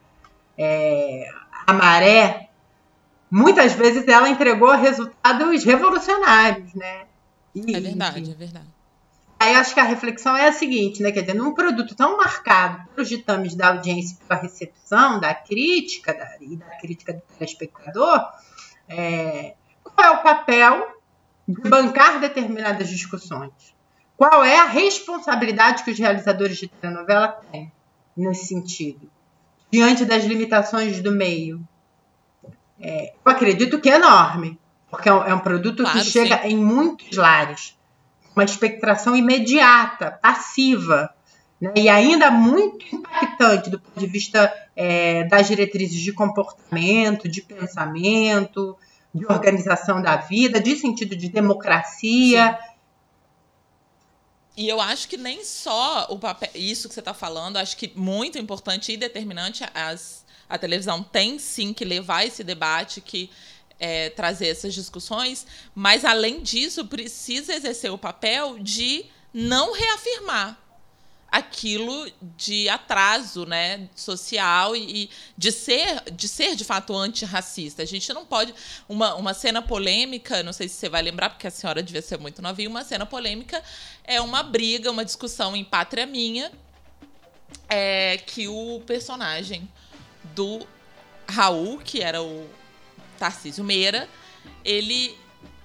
[0.57, 1.27] é,
[1.65, 2.49] a maré
[3.33, 7.05] muitas vezes ela entregou resultados revolucionários, né?
[7.55, 8.67] E, é verdade, é verdade.
[9.43, 11.11] Aí acho que a reflexão é a seguinte, né?
[11.11, 16.37] Quer dizer, num produto tão marcado pelos ditames da audiência, pela recepção, da crítica da,
[16.39, 18.23] e da crítica do telespectador,
[18.87, 20.87] é, qual é o papel
[21.45, 23.51] de bancar determinadas discussões?
[24.15, 27.69] Qual é a responsabilidade que os realizadores de telenovela têm
[28.15, 29.11] nesse sentido?
[29.69, 31.61] Diante das limitações do meio?
[32.79, 34.57] É, eu acredito que é enorme,
[34.89, 36.47] porque é um, é um produto claro, que chega sim.
[36.47, 37.75] em muitos lares
[38.35, 41.13] uma espectração imediata, passiva,
[41.59, 41.73] né?
[41.75, 48.77] e ainda muito impactante do ponto de vista é, das diretrizes de comportamento, de pensamento,
[49.13, 52.57] de organização da vida, de sentido de democracia.
[52.59, 52.73] Sim.
[54.55, 57.91] E eu acho que nem só o papel, isso que você está falando, acho que
[57.95, 63.31] muito importante e determinante as, a televisão tem sim que levar esse debate que
[63.83, 70.57] é, trazer essas discussões, mas além disso, precisa exercer o papel de não reafirmar
[71.29, 77.81] aquilo de atraso né, social e, de ser de ser de fato antirracista.
[77.81, 78.55] A gente não pode.
[78.87, 82.17] Uma, uma cena polêmica, não sei se você vai lembrar, porque a senhora devia ser
[82.17, 83.61] muito novinha, uma cena polêmica
[84.05, 86.53] é uma briga, uma discussão em Pátria Minha,
[87.67, 89.69] é, que o personagem
[90.33, 90.65] do
[91.27, 92.62] Raul, que era o
[93.23, 94.09] Tarcísio Meira,
[94.65, 95.17] ele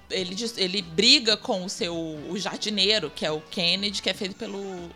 [0.09, 4.35] ele, ele briga com o seu o jardineiro, que é o Kennedy, que é feito
[4.35, 4.89] pelo.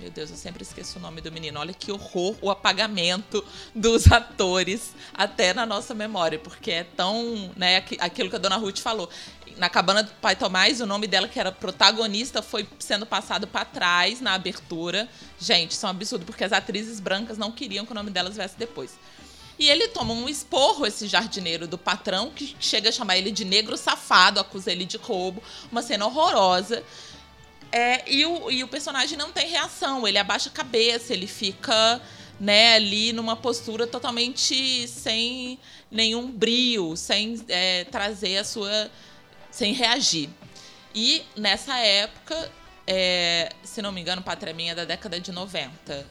[0.00, 1.60] Meu Deus, eu sempre esqueço o nome do menino.
[1.60, 7.52] Olha que horror o apagamento dos atores até na nossa memória, porque é tão.
[7.54, 9.10] Né, aquilo que a dona Ruth falou.
[9.58, 13.64] Na Cabana do Pai Tomás, o nome dela, que era protagonista, foi sendo passado para
[13.64, 15.08] trás na abertura.
[15.38, 18.36] Gente, isso é um absurdo, porque as atrizes brancas não queriam que o nome delas
[18.36, 18.98] viesse depois.
[19.58, 23.44] E ele toma um esporro, esse jardineiro do patrão, que chega a chamar ele de
[23.44, 25.42] negro safado, acusa ele de roubo.
[25.72, 26.82] Uma cena horrorosa.
[27.72, 32.00] É, e, o, e o personagem não tem reação, ele abaixa a cabeça, ele fica
[32.38, 35.58] né, ali numa postura totalmente sem
[35.90, 38.90] nenhum brio, sem é, trazer a sua.
[39.50, 40.28] sem reagir.
[40.94, 42.50] E nessa época,
[42.86, 46.06] é, se não me engano, Pátria Minha é da década de 90.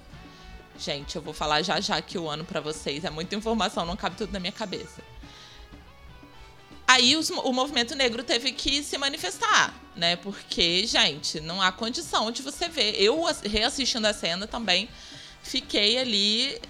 [0.77, 3.95] Gente, eu vou falar já já que o ano para vocês é muita informação, não
[3.95, 5.01] cabe tudo na minha cabeça.
[6.87, 10.15] Aí os, o movimento negro teve que se manifestar, né?
[10.17, 13.01] Porque, gente, não há condição de você ver.
[13.01, 14.87] Eu, reassistindo a cena também,
[15.41, 16.61] fiquei ali.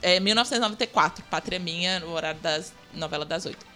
[0.00, 3.66] É, 1994, Pátria Minha, no horário das novela das oito.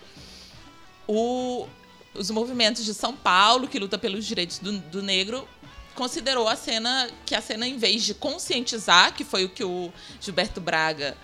[1.09, 1.66] O,
[2.14, 5.49] os movimentos de São Paulo, que luta pelos direitos do, do negro,
[5.95, 9.93] considerou a cena que a cena, em vez de conscientizar, que foi o que o
[10.21, 11.17] Gilberto Braga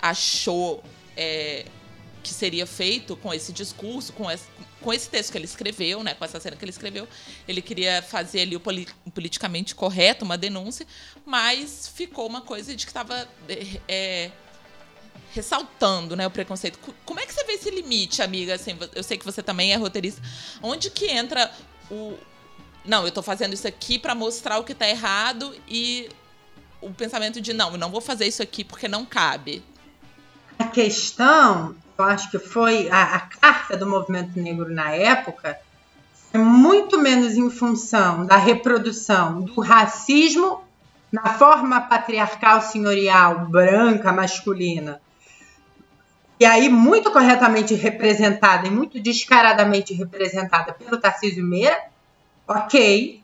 [0.00, 0.82] achou
[1.16, 1.66] é,
[2.22, 4.44] que seria feito com esse discurso, com esse,
[4.80, 7.08] com esse texto que ele escreveu, né, com essa cena que ele escreveu,
[7.46, 10.86] ele queria fazer ali o, poli o politicamente correto, uma denúncia,
[11.24, 14.30] mas ficou uma coisa de que estava é, é,
[15.32, 16.78] ressaltando né, o preconceito.
[17.04, 18.54] Como é que você vê esse limite, amiga?
[18.54, 20.22] Assim, eu sei que você também é roteirista.
[20.62, 21.50] Onde que entra
[21.90, 22.18] o,
[22.84, 26.08] não, eu estou fazendo isso aqui para mostrar o que está errado e
[26.80, 29.62] o pensamento de não, eu não vou fazer isso aqui porque não cabe.
[30.58, 35.58] A questão, eu acho que foi a, a carta do movimento negro na época,
[36.32, 40.62] é muito menos em função da reprodução do racismo
[41.10, 45.00] na forma patriarcal senhorial branca masculina
[46.40, 51.76] e aí muito corretamente representada e muito descaradamente representada pelo Tarcísio Meira
[52.48, 53.22] Ok.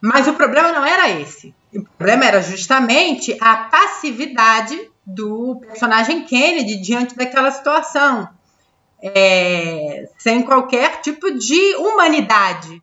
[0.00, 1.52] Mas o problema não era esse.
[1.74, 8.28] O problema era justamente a passividade do personagem Kennedy diante daquela situação.
[9.02, 12.82] É, sem qualquer tipo de humanidade.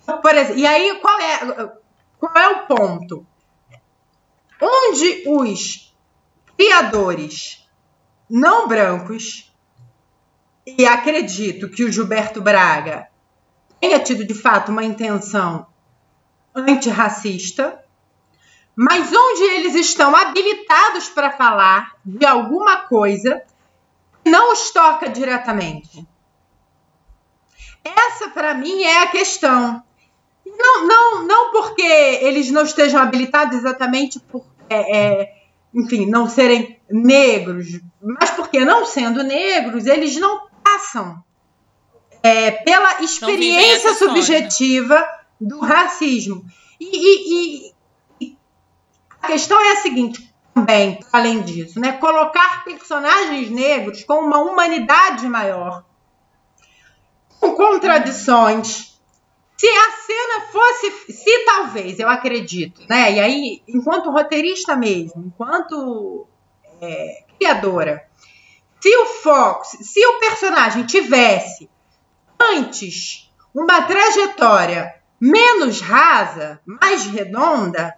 [0.00, 1.72] Exemplo, e aí, qual é,
[2.18, 3.26] qual é o ponto?
[4.60, 5.94] Onde os
[6.56, 7.68] criadores
[8.30, 9.52] não brancos,
[10.66, 13.08] e acredito que o Gilberto Braga
[13.84, 15.66] tenha tido de fato uma intenção
[16.54, 17.84] antirracista,
[18.74, 23.42] mas onde eles estão habilitados para falar de alguma coisa
[24.22, 26.06] que não os toca diretamente.
[27.84, 29.84] Essa, para mim, é a questão.
[30.46, 35.34] Não, não, não porque eles não estejam habilitados exatamente por, é, é,
[35.74, 41.22] enfim, não serem negros, mas porque, não sendo negros, eles não passam
[42.24, 45.06] é, pela experiência subjetiva
[45.38, 46.42] do racismo.
[46.80, 47.74] E, e,
[48.18, 48.36] e,
[49.20, 51.92] a questão é a seguinte: também, além disso, né?
[51.92, 55.84] Colocar personagens negros com uma humanidade maior,
[57.38, 58.94] com contradições.
[59.56, 63.12] Se a cena fosse, se talvez, eu acredito, né?
[63.12, 66.26] E aí, enquanto roteirista mesmo, enquanto
[66.80, 68.04] é, criadora,
[68.80, 71.70] se o foco, se o personagem tivesse
[72.40, 77.94] antes uma trajetória menos rasa, mais redonda,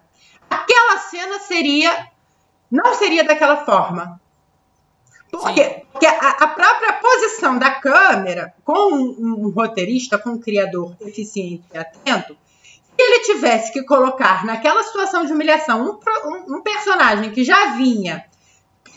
[0.49, 2.09] aquela cena seria
[2.71, 4.19] não seria daquela forma.
[5.31, 10.95] Porque, porque a, a, própria posição da câmera, com um, um, roteirista, com um criador
[11.01, 16.61] eficiente e atento, se ele tivesse que colocar naquela situação de humilhação um, um, um
[16.61, 18.25] personagem que já vinha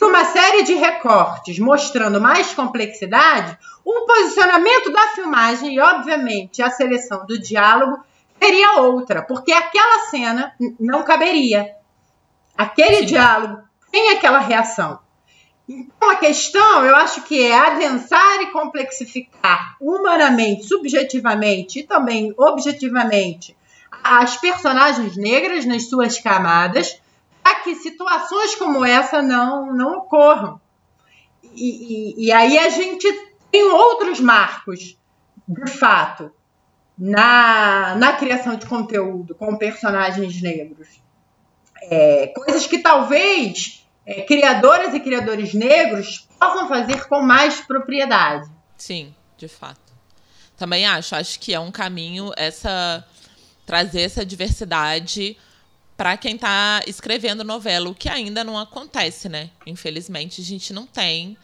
[0.01, 6.71] por uma série de recortes mostrando mais complexidade, o posicionamento da filmagem e, obviamente, a
[6.71, 8.03] seleção do diálogo
[8.41, 11.75] seria outra, porque aquela cena não caberia.
[12.57, 13.05] Aquele Sim.
[13.05, 13.61] diálogo
[13.91, 14.97] tem aquela reação.
[15.69, 23.55] Então, a questão, eu acho que é adensar e complexificar humanamente, subjetivamente e também objetivamente
[24.03, 26.99] as personagens negras nas suas camadas,
[27.43, 30.59] para que situações como essa não, não ocorram.
[31.53, 33.07] E, e, e aí a gente
[33.51, 34.97] tem outros marcos,
[35.47, 36.31] de fato,
[36.97, 40.87] na, na criação de conteúdo com personagens negros.
[41.83, 48.49] É, coisas que talvez é, criadoras e criadores negros possam fazer com mais propriedade.
[48.77, 49.79] Sim, de fato.
[50.55, 53.05] Também acho, acho que é um caminho essa
[53.65, 55.37] trazer essa diversidade
[56.01, 59.51] para quem está escrevendo novela, o que ainda não acontece, né?
[59.67, 61.37] Infelizmente, a gente não tem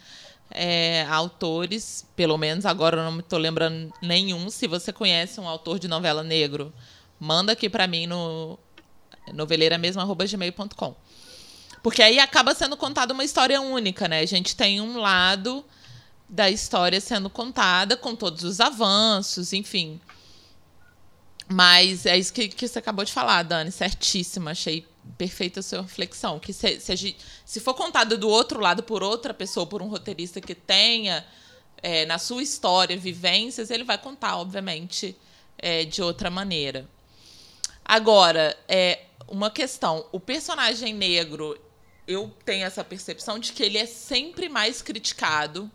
[0.49, 4.49] é, autores, pelo menos agora eu não estou lembrando nenhum.
[4.49, 6.73] Se você conhece um autor de novela negro,
[7.19, 8.57] manda aqui para mim no
[9.31, 10.95] noveleira.gmail.com.
[11.83, 14.21] Porque aí acaba sendo contada uma história única, né?
[14.21, 15.63] A gente tem um lado
[16.27, 20.01] da história sendo contada com todos os avanços, enfim.
[21.49, 24.51] Mas é isso que, que você acabou de falar, Dani, certíssima.
[24.51, 24.85] Achei
[25.17, 26.39] perfeita a sua reflexão.
[26.39, 30.41] Que se, se, se, for contado do outro lado por outra pessoa, por um roteirista
[30.41, 31.25] que tenha
[31.81, 35.15] é, na sua história vivências, ele vai contar, obviamente,
[35.57, 36.87] é, de outra maneira.
[37.85, 41.57] Agora, é uma questão: o personagem negro
[42.07, 45.69] eu tenho essa percepção de que ele é sempre mais criticado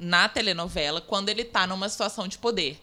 [0.00, 2.80] na telenovela quando ele está numa situação de poder.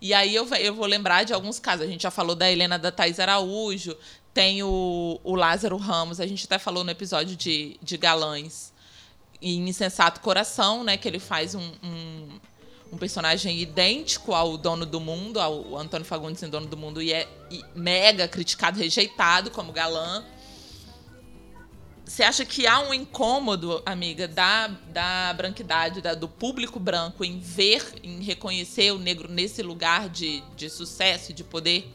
[0.00, 1.86] E aí eu, eu vou lembrar de alguns casos.
[1.86, 3.96] A gente já falou da Helena da Thais Araújo,
[4.32, 8.72] tem o, o Lázaro Ramos, a gente até falou no episódio de, de Galães,
[9.40, 10.96] em Insensato Coração, né?
[10.96, 12.28] Que ele faz um, um,
[12.92, 17.12] um personagem idêntico ao Dono do Mundo, ao Antônio Fagundes em Dono do Mundo, e
[17.12, 20.24] é e mega criticado, rejeitado como galã.
[22.06, 27.38] Você acha que há um incômodo, amiga, da, da branquidade, da, do público branco em
[27.38, 31.90] ver, em reconhecer o negro nesse lugar de, de sucesso e de poder?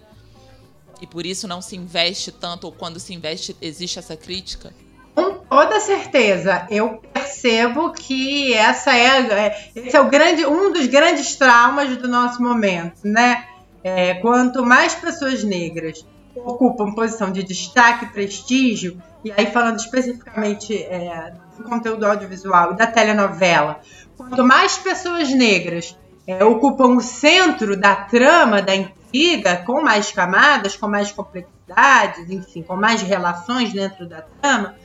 [1.00, 4.74] E por isso não se investe tanto, ou quando se investe, existe essa crítica?
[5.14, 6.68] Com toda certeza.
[6.72, 12.08] Eu percebo que essa é, é esse é o grande, um dos grandes traumas do
[12.08, 13.46] nosso momento, né?
[13.84, 16.04] É, quanto mais pessoas negras
[16.46, 22.88] ocupam posição de destaque prestígio, e aí falando especificamente é, do conteúdo audiovisual e da
[22.88, 23.82] telenovela,
[24.18, 30.76] quanto mais pessoas negras é, ocupam o centro da trama, da intriga, com mais camadas,
[30.76, 34.76] com mais complexidades, enfim, com mais relações dentro da trama,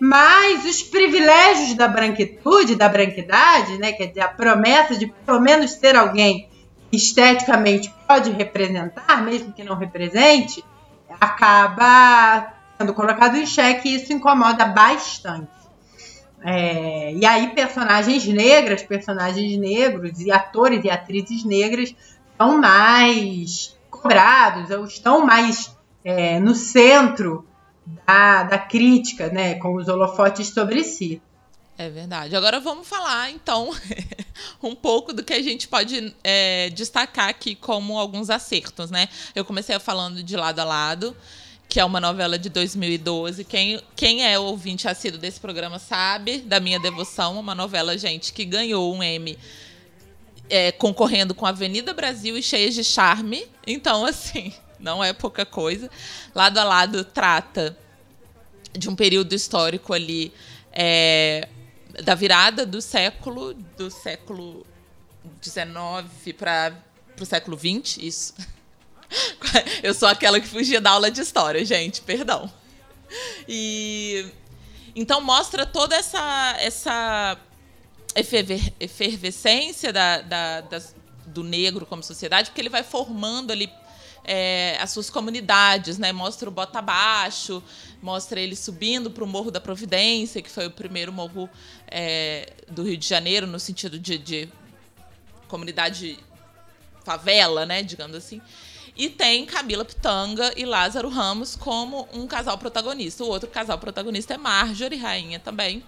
[0.00, 5.72] mais os privilégios da branquitude, da branquidade, né, quer dizer, a promessa de pelo menos
[5.72, 6.48] ser alguém
[6.90, 10.64] esteticamente pode representar, mesmo que não represente,
[11.20, 15.48] acaba sendo colocado em xeque e isso incomoda bastante.
[16.42, 21.94] É, e aí personagens negras, personagens negros e atores e atrizes negras
[22.30, 25.74] estão mais cobrados, ou estão mais
[26.04, 27.46] é, no centro
[28.06, 31.22] da, da crítica, né, com os holofotes sobre si.
[31.76, 32.36] É verdade.
[32.36, 33.70] Agora vamos falar, então,
[34.62, 39.08] um pouco do que a gente pode é, destacar aqui como alguns acertos, né?
[39.34, 41.16] Eu comecei falando de lado a lado,
[41.68, 43.42] que é uma novela de 2012.
[43.44, 47.40] Quem, quem é ouvinte assíduo desse programa sabe da minha devoção.
[47.40, 49.36] Uma novela, gente, que ganhou um Emmy
[50.48, 53.44] é, concorrendo com Avenida Brasil e Cheias de Charme.
[53.66, 55.90] Então, assim, não é pouca coisa.
[56.32, 57.76] Lado a lado trata
[58.72, 60.32] de um período histórico ali.
[60.72, 61.48] É,
[62.02, 64.66] da virada do século do século
[65.42, 66.72] XIX para
[67.20, 68.34] o século XX, isso.
[69.82, 72.50] Eu sou aquela que fugia da aula de história, gente, perdão.
[73.48, 74.26] E
[74.94, 77.38] Então mostra toda essa, essa
[78.80, 80.60] efervescência da, da,
[81.26, 83.70] do negro como sociedade, porque ele vai formando ali
[84.24, 86.12] é, as suas comunidades, né?
[86.12, 87.62] Mostra o Bota Abaixo,
[88.02, 91.48] mostra ele subindo para o Morro da Providência, que foi o primeiro morro
[91.86, 94.48] é, do Rio de Janeiro, no sentido de, de
[95.46, 96.18] comunidade
[97.04, 97.82] favela, né?
[97.82, 98.40] Digamos assim.
[98.96, 103.24] E tem Camila Pitanga e Lázaro Ramos como um casal protagonista.
[103.24, 105.84] O outro casal protagonista é Marjorie, rainha também,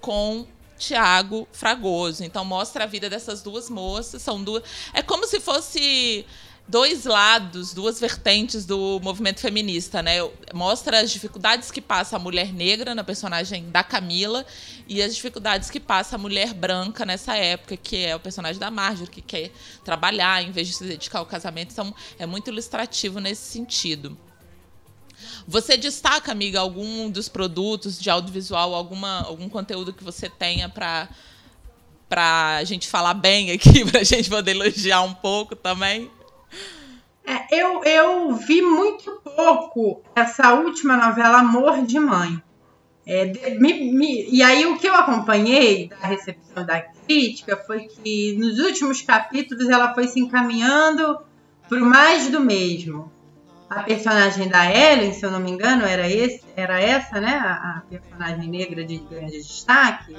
[0.00, 0.46] com
[0.76, 2.24] Tiago Fragoso.
[2.24, 4.22] Então mostra a vida dessas duas moças.
[4.22, 4.64] São duas.
[4.92, 6.26] É como se fosse
[6.68, 10.16] dois lados, duas vertentes do movimento feminista, né?
[10.52, 14.44] Mostra as dificuldades que passa a mulher negra na personagem da Camila
[14.88, 18.70] e as dificuldades que passa a mulher branca nessa época, que é o personagem da
[18.70, 19.52] Marjorie, que quer
[19.84, 21.70] trabalhar em vez de se dedicar ao casamento.
[21.72, 24.18] Então, é muito ilustrativo nesse sentido.
[25.46, 31.08] Você destaca, amiga, algum dos produtos de audiovisual, alguma, algum conteúdo que você tenha para
[32.08, 36.08] para a gente falar bem aqui, para a gente poder elogiar um pouco também?
[37.26, 42.40] É, eu, eu vi muito pouco essa última novela Amor de Mãe.
[43.04, 43.24] É,
[43.58, 48.60] me, me, e aí o que eu acompanhei da recepção da crítica foi que nos
[48.60, 51.18] últimos capítulos ela foi se encaminhando
[51.68, 53.12] para mais do mesmo.
[53.68, 57.34] A personagem da Ellen, se eu não me engano, era, esse, era essa, né?
[57.36, 60.16] A, a personagem negra de grande destaque.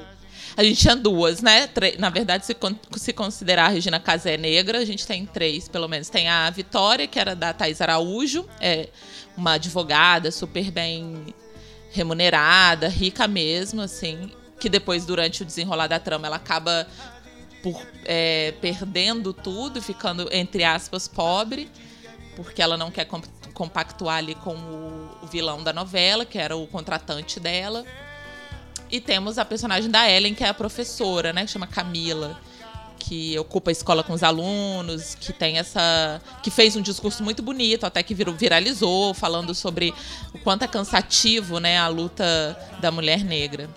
[0.55, 1.69] A gente tinha duas, né?
[1.99, 2.55] Na verdade, se,
[2.97, 6.09] se considerar a Regina Casé negra, a gente tem três, pelo menos.
[6.09, 8.89] Tem a Vitória, que era da Thais Araújo, é
[9.35, 11.33] uma advogada super bem
[11.91, 16.87] remunerada, rica mesmo, assim, que depois, durante o desenrolar da trama, ela acaba
[17.61, 21.69] por é, perdendo tudo, ficando, entre aspas, pobre,
[22.35, 23.07] porque ela não quer
[23.53, 27.83] compactuar ali com o, o vilão da novela, que era o contratante dela.
[28.89, 31.45] E temos a personagem da Ellen, que é a professora, né?
[31.45, 32.39] Que chama Camila.
[32.99, 36.21] Que ocupa a escola com os alunos, que tem essa.
[36.41, 39.93] que fez um discurso muito bonito, até que virou, viralizou, falando sobre
[40.33, 43.69] o quanto é cansativo né, a luta da mulher negra.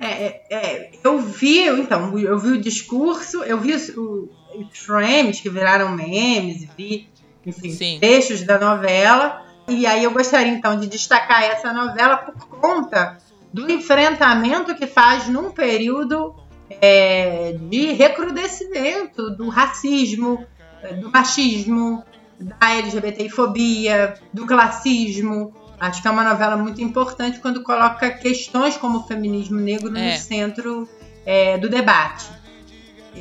[0.00, 5.40] É, é, é eu vi, então, eu vi o discurso, eu vi os, os frames
[5.40, 7.08] que viraram memes, vi,
[7.46, 7.98] enfim, Sim.
[8.00, 9.42] trechos da novela.
[9.66, 13.16] E aí eu gostaria, então, de destacar essa novela por conta
[13.54, 16.34] do enfrentamento que faz num período
[16.68, 20.44] é, de recrudescimento do racismo,
[20.82, 22.02] é, do machismo,
[22.36, 25.54] da LGBTfobia, do classismo.
[25.78, 30.14] Acho que é uma novela muito importante quando coloca questões como o feminismo negro é.
[30.14, 30.88] no centro
[31.24, 32.26] é, do debate.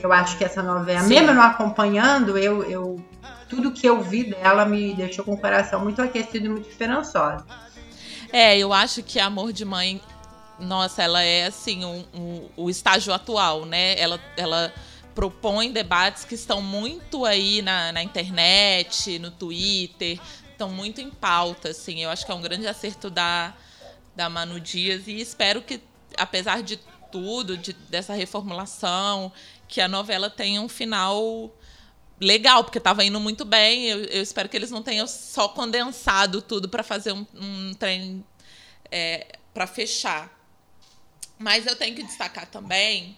[0.02, 1.10] Eu acho que essa novela, Sim.
[1.10, 3.06] mesmo não acompanhando, eu, eu
[3.48, 7.46] tudo que eu vi dela me deixou com o coração muito aquecido e muito esperançoso.
[8.32, 10.02] É, eu acho que Amor de Mãe
[10.64, 14.00] nossa, ela é assim um, um, o estágio atual, né?
[14.00, 14.74] Ela, ela
[15.14, 20.20] propõe debates que estão muito aí na, na internet, no Twitter,
[20.52, 22.04] estão muito em pauta, assim.
[22.04, 23.54] Eu acho que é um grande acerto da,
[24.16, 25.82] da Manu Dias e espero que,
[26.18, 26.80] apesar de
[27.12, 29.32] tudo, de, dessa reformulação,
[29.68, 31.52] que a novela tenha um final
[32.20, 33.86] legal, porque estava indo muito bem.
[33.90, 38.26] Eu, eu, espero que eles não tenham só condensado tudo para fazer um, um trem
[38.90, 40.33] é, para fechar.
[41.38, 43.18] Mas eu tenho que destacar também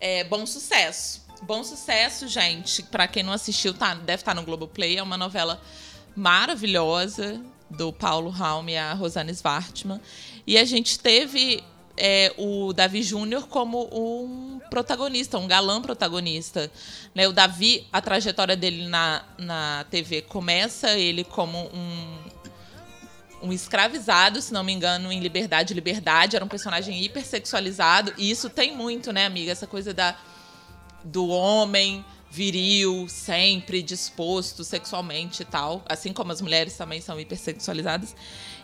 [0.00, 1.24] é, Bom Sucesso.
[1.42, 4.96] Bom Sucesso, gente, para quem não assistiu, tá, deve estar tá no Globoplay.
[4.96, 5.60] É uma novela
[6.14, 10.00] maravilhosa do Paulo Raum e a Rosane Svartman.
[10.46, 11.62] E a gente teve
[11.96, 16.70] é, o Davi Júnior como um protagonista, um galã protagonista.
[17.14, 17.26] Né?
[17.26, 22.18] O Davi, a trajetória dele na, na TV começa ele como um
[23.46, 28.50] um escravizado, se não me engano, em Liberdade Liberdade, era um personagem hipersexualizado, e isso
[28.50, 30.16] tem muito, né, amiga, essa coisa da
[31.04, 38.14] do homem viril, sempre disposto sexualmente e tal, assim como as mulheres também são hipersexualizadas.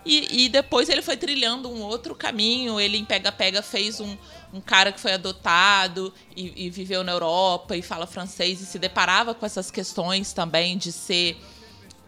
[0.05, 2.81] E, e depois ele foi trilhando um outro caminho.
[2.81, 4.17] Ele, em Pega Pega, fez um,
[4.53, 8.79] um cara que foi adotado e, e viveu na Europa e fala francês e se
[8.79, 11.37] deparava com essas questões também de ser.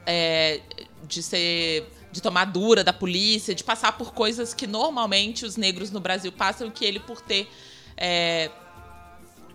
[0.07, 0.61] É,
[1.07, 5.91] de ser de tomar dura da polícia, de passar por coisas que normalmente os negros
[5.91, 7.51] no Brasil passam, que ele, por ter
[7.97, 8.53] é,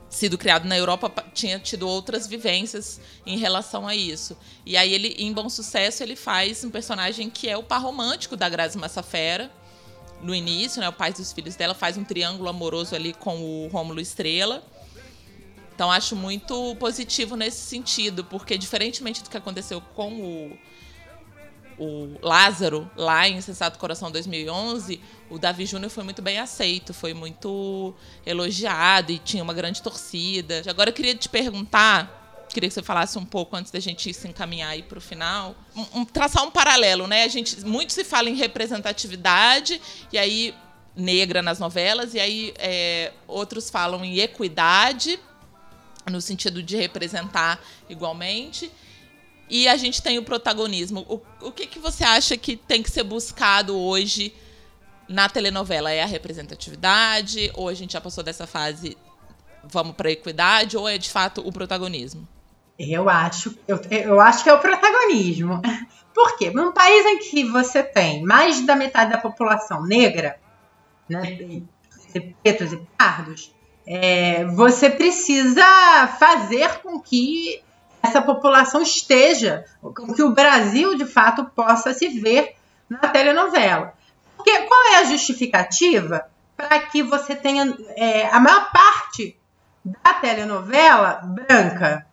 [0.09, 4.37] sido criado na Europa, tinha tido outras vivências em relação a isso.
[4.65, 8.35] E aí ele, em Bom Sucesso, ele faz um personagem que é o par romântico
[8.35, 9.49] da Grazi Massafera,
[10.21, 13.69] no início, né, o pai dos filhos dela faz um triângulo amoroso ali com o
[13.69, 14.61] Rômulo Estrela.
[15.73, 20.57] Então acho muito positivo nesse sentido, porque diferentemente do que aconteceu com o
[21.79, 24.99] o Lázaro, lá em Sensato Coração 2011,
[25.29, 30.61] o Davi Júnior foi muito bem aceito, foi muito elogiado e tinha uma grande torcida.
[30.67, 34.27] Agora eu queria te perguntar, queria que você falasse um pouco antes da gente se
[34.27, 37.23] encaminhar aí para o final, um, um, traçar um paralelo, né?
[37.23, 40.53] A gente muito se fala em representatividade e aí
[40.95, 45.17] negra nas novelas e aí é, outros falam em equidade
[46.11, 48.69] no sentido de representar igualmente
[49.49, 51.05] e a gente tem o protagonismo.
[51.09, 54.33] O, o que, que você acha que tem que ser buscado hoje
[55.07, 55.91] na telenovela?
[55.91, 57.51] É a representatividade?
[57.55, 58.95] Ou a gente já passou dessa fase,
[59.63, 60.77] vamos para a equidade?
[60.77, 62.27] Ou é de fato o protagonismo?
[62.77, 65.61] Eu acho, eu, eu acho que é o protagonismo.
[66.13, 66.51] Por quê?
[66.51, 70.39] Num país em que você tem mais da metade da população negra,
[71.07, 71.61] né,
[72.41, 73.53] pretos e pardos,
[73.85, 75.63] é, você precisa
[76.19, 77.63] fazer com que
[78.01, 79.65] essa população esteja,
[80.15, 82.55] que o Brasil de fato possa se ver
[82.89, 83.93] na telenovela.
[84.35, 86.25] Porque qual é a justificativa
[86.55, 89.37] para que você tenha é, a maior parte
[89.83, 92.05] da telenovela branca?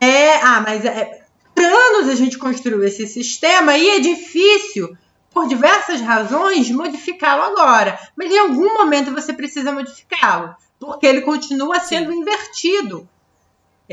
[0.00, 1.22] É, ah, mas é,
[1.54, 4.96] por anos a gente construiu esse sistema e é difícil,
[5.30, 7.98] por diversas razões, modificá-lo agora.
[8.16, 12.18] Mas em algum momento você precisa modificá-lo, porque ele continua sendo Sim.
[12.18, 13.08] invertido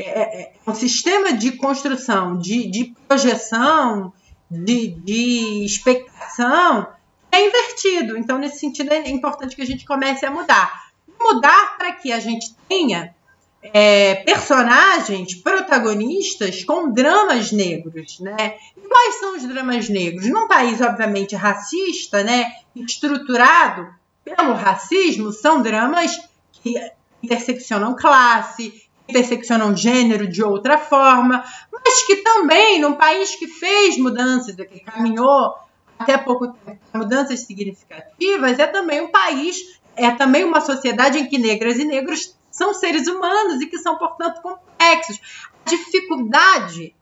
[0.00, 4.12] é, é, é, um sistema de construção, de, de projeção,
[4.50, 6.86] de, de expectação
[7.30, 8.16] é invertido.
[8.16, 10.90] Então, nesse sentido, é importante que a gente comece a mudar.
[11.20, 13.14] Mudar para que a gente tenha
[13.62, 18.56] é, personagens protagonistas com dramas negros, né?
[18.76, 20.26] E quais são os dramas negros?
[20.26, 22.50] Num país, obviamente, racista, né?
[22.74, 23.88] Estruturado
[24.24, 26.18] pelo racismo, são dramas
[26.52, 26.74] que
[27.22, 34.56] interseccionam classe, interseccionam gênero de outra forma, mas que também, num país que fez mudanças,
[34.56, 35.54] que caminhou
[35.98, 41.36] até pouco tempo, mudanças significativas, é também um país, é também uma sociedade em que
[41.36, 45.20] negras e negros são seres humanos e que são, portanto, complexos.
[45.66, 46.94] A dificuldade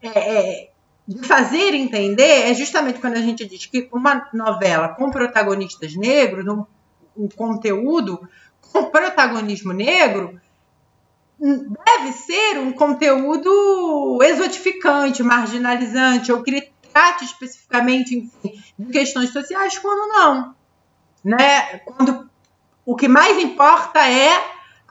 [0.00, 0.70] é, é,
[1.06, 6.46] de fazer entender é justamente quando a gente diz que uma novela com protagonistas negros,
[6.46, 6.64] um,
[7.16, 8.28] um conteúdo
[8.72, 10.40] com protagonismo negro,
[11.42, 20.08] deve ser um conteúdo exotificante, marginalizante, ou que trate especificamente enfim, de questões sociais, quando
[20.08, 20.54] não.
[21.24, 21.78] Né?
[21.78, 22.30] Quando
[22.86, 24.32] o que mais importa é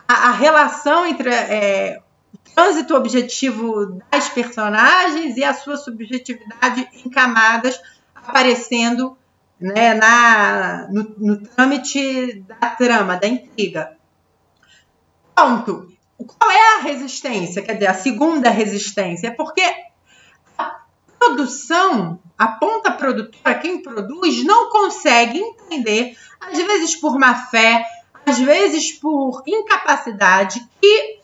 [0.06, 2.02] a, a relação entre é,
[2.34, 7.80] o trânsito objetivo das personagens e a sua subjetividade em camadas
[8.14, 9.18] aparecendo
[9.58, 13.96] né, na, no, no trâmite da trama, da intriga.
[15.34, 15.92] Ponto
[16.26, 17.62] qual é a resistência?
[17.62, 19.62] Quer dizer, a segunda resistência é porque
[20.58, 20.82] a
[21.20, 27.86] produção, a ponta produtora, quem produz, não consegue entender, às vezes por má fé,
[28.26, 31.22] às vezes por incapacidade, que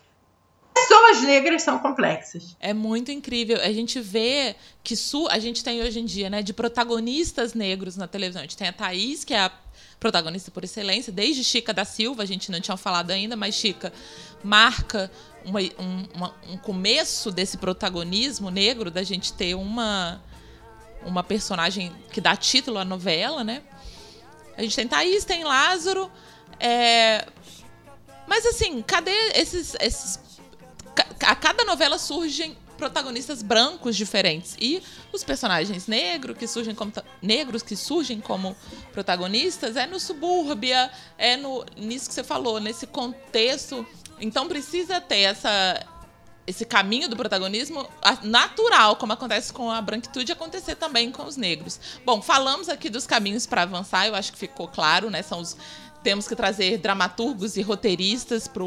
[0.73, 2.55] pessoas negras são complexas.
[2.59, 3.57] É muito incrível.
[3.61, 7.97] A gente vê que su a gente tem hoje em dia, né, de protagonistas negros
[7.97, 8.41] na televisão.
[8.41, 9.51] A gente tem a Thaís, que é a
[9.99, 13.91] protagonista por excelência, desde Chica da Silva, a gente não tinha falado ainda, mas Chica
[14.43, 15.11] marca
[15.43, 20.21] uma, um, uma, um começo desse protagonismo negro, da gente ter uma,
[21.03, 23.63] uma personagem que dá título à novela, né?
[24.57, 26.11] A gente tem Thaís, tem Lázaro.
[26.59, 27.27] É...
[28.27, 29.75] Mas assim, cadê esses.
[29.79, 30.19] esses...
[31.21, 37.61] A cada novela surgem protagonistas brancos diferentes e os personagens negros que surgem como negros
[37.61, 38.55] que surgem como
[38.93, 43.85] protagonistas é no subúrbia é no nisso que você falou nesse contexto
[44.19, 45.85] então precisa ter essa
[46.47, 47.85] esse caminho do protagonismo
[48.23, 51.77] natural, como acontece com a branquitude, acontecer também com os negros.
[52.05, 55.21] Bom, falamos aqui dos caminhos para avançar, eu acho que ficou claro, né?
[55.21, 55.57] São os,
[56.01, 58.63] temos que trazer dramaturgos e roteiristas para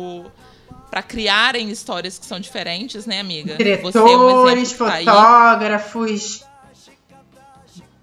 [1.03, 3.57] criarem histórias que são diferentes, né, amiga?
[3.57, 6.45] Diretores, Você é um fotógrafos.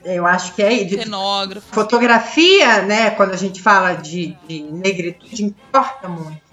[0.06, 1.70] Eu acho que é de, Cenógrafos.
[1.72, 3.10] Fotografia, né?
[3.12, 6.48] Quando a gente fala de, de negritude, importa muito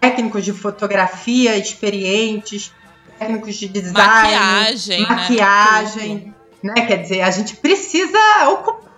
[0.00, 2.72] técnicos de fotografia experientes,
[3.18, 6.72] técnicos de design, maquiagem, maquiagem né?
[6.76, 6.86] né?
[6.86, 8.18] Quer dizer, a gente precisa
[8.50, 8.91] ocupar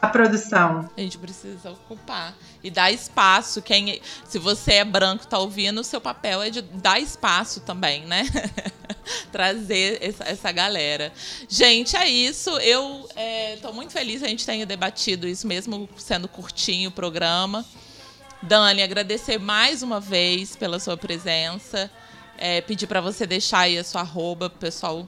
[0.00, 0.88] a produção.
[0.96, 3.60] A gente precisa ocupar e dar espaço.
[3.60, 8.06] Quem, se você é branco, tá ouvindo, o seu papel é de dar espaço também,
[8.06, 8.24] né?
[9.30, 11.12] Trazer essa, essa, galera.
[11.48, 12.50] Gente, é isso.
[12.58, 13.06] Eu
[13.54, 17.64] estou é, muito feliz que a gente tenha debatido isso, mesmo sendo curtinho o programa.
[18.42, 21.90] Dani, agradecer mais uma vez pela sua presença.
[22.38, 25.06] É, pedir para você deixar aí a sua arroba, pessoal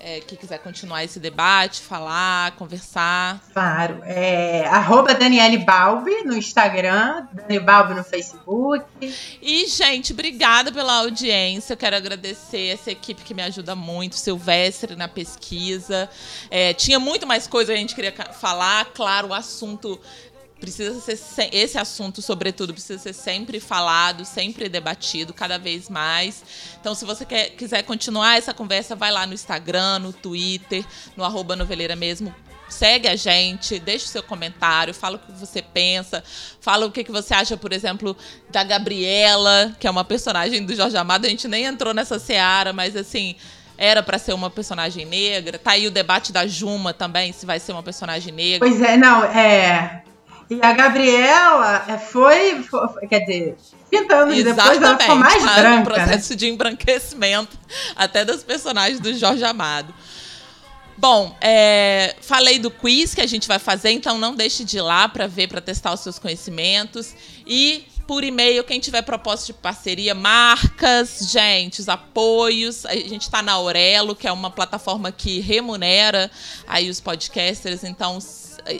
[0.00, 3.40] é, que quiser continuar esse debate, falar, conversar.
[3.52, 4.00] Claro.
[4.04, 8.84] É, arroba Daniele Balbi no Instagram, Dani Balbi no Facebook.
[9.42, 11.72] E, gente, obrigada pela audiência.
[11.72, 16.08] Eu quero agradecer essa equipe que me ajuda muito, Silvestre na pesquisa.
[16.50, 18.86] É, tinha muito mais coisa que a gente queria falar.
[18.94, 20.00] Claro, o assunto
[20.60, 26.42] precisa ser esse assunto, sobretudo, precisa ser sempre falado, sempre debatido, cada vez mais.
[26.80, 30.84] Então, se você quer, quiser continuar essa conversa, vai lá no Instagram, no Twitter,
[31.16, 32.34] no arroba noveleira mesmo.
[32.68, 36.22] Segue a gente, deixa o seu comentário, fala o que você pensa,
[36.60, 38.14] fala o que, que você acha, por exemplo,
[38.50, 41.24] da Gabriela, que é uma personagem do Jorge Amado.
[41.24, 43.36] A gente nem entrou nessa seara, mas assim,
[43.78, 45.58] era para ser uma personagem negra.
[45.58, 48.68] Tá aí o debate da Juma também, se vai ser uma personagem negra.
[48.68, 50.02] Pois é, não, é.
[50.50, 53.56] E a Gabriela é, foi, foi quer dizer,
[53.90, 55.80] 30 anos Exatamente, depois ela ficou mais tá branca.
[55.80, 56.36] Um processo né?
[56.36, 57.58] de embranquecimento
[57.94, 59.92] até das personagens do Jorge Amado.
[60.96, 64.80] Bom, é, falei do quiz que a gente vai fazer, então não deixe de ir
[64.80, 67.14] lá para ver, para testar os seus conhecimentos.
[67.46, 72.86] E por e-mail, quem tiver proposta de parceria, marcas, gente, os apoios.
[72.86, 76.30] A gente está na Aurelo, que é uma plataforma que remunera
[76.66, 78.18] aí os podcasters, então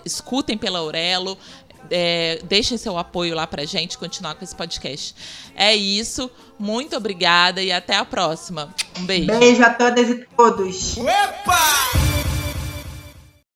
[0.05, 1.37] escutem pela Aurelo.
[1.91, 5.15] É, deixem seu apoio lá pra gente continuar com esse podcast.
[5.55, 6.31] É isso.
[6.59, 8.75] Muito obrigada e até a próxima.
[8.99, 9.27] Um beijo.
[9.27, 10.97] Beijo a todas e todos.
[10.99, 12.38] Opa!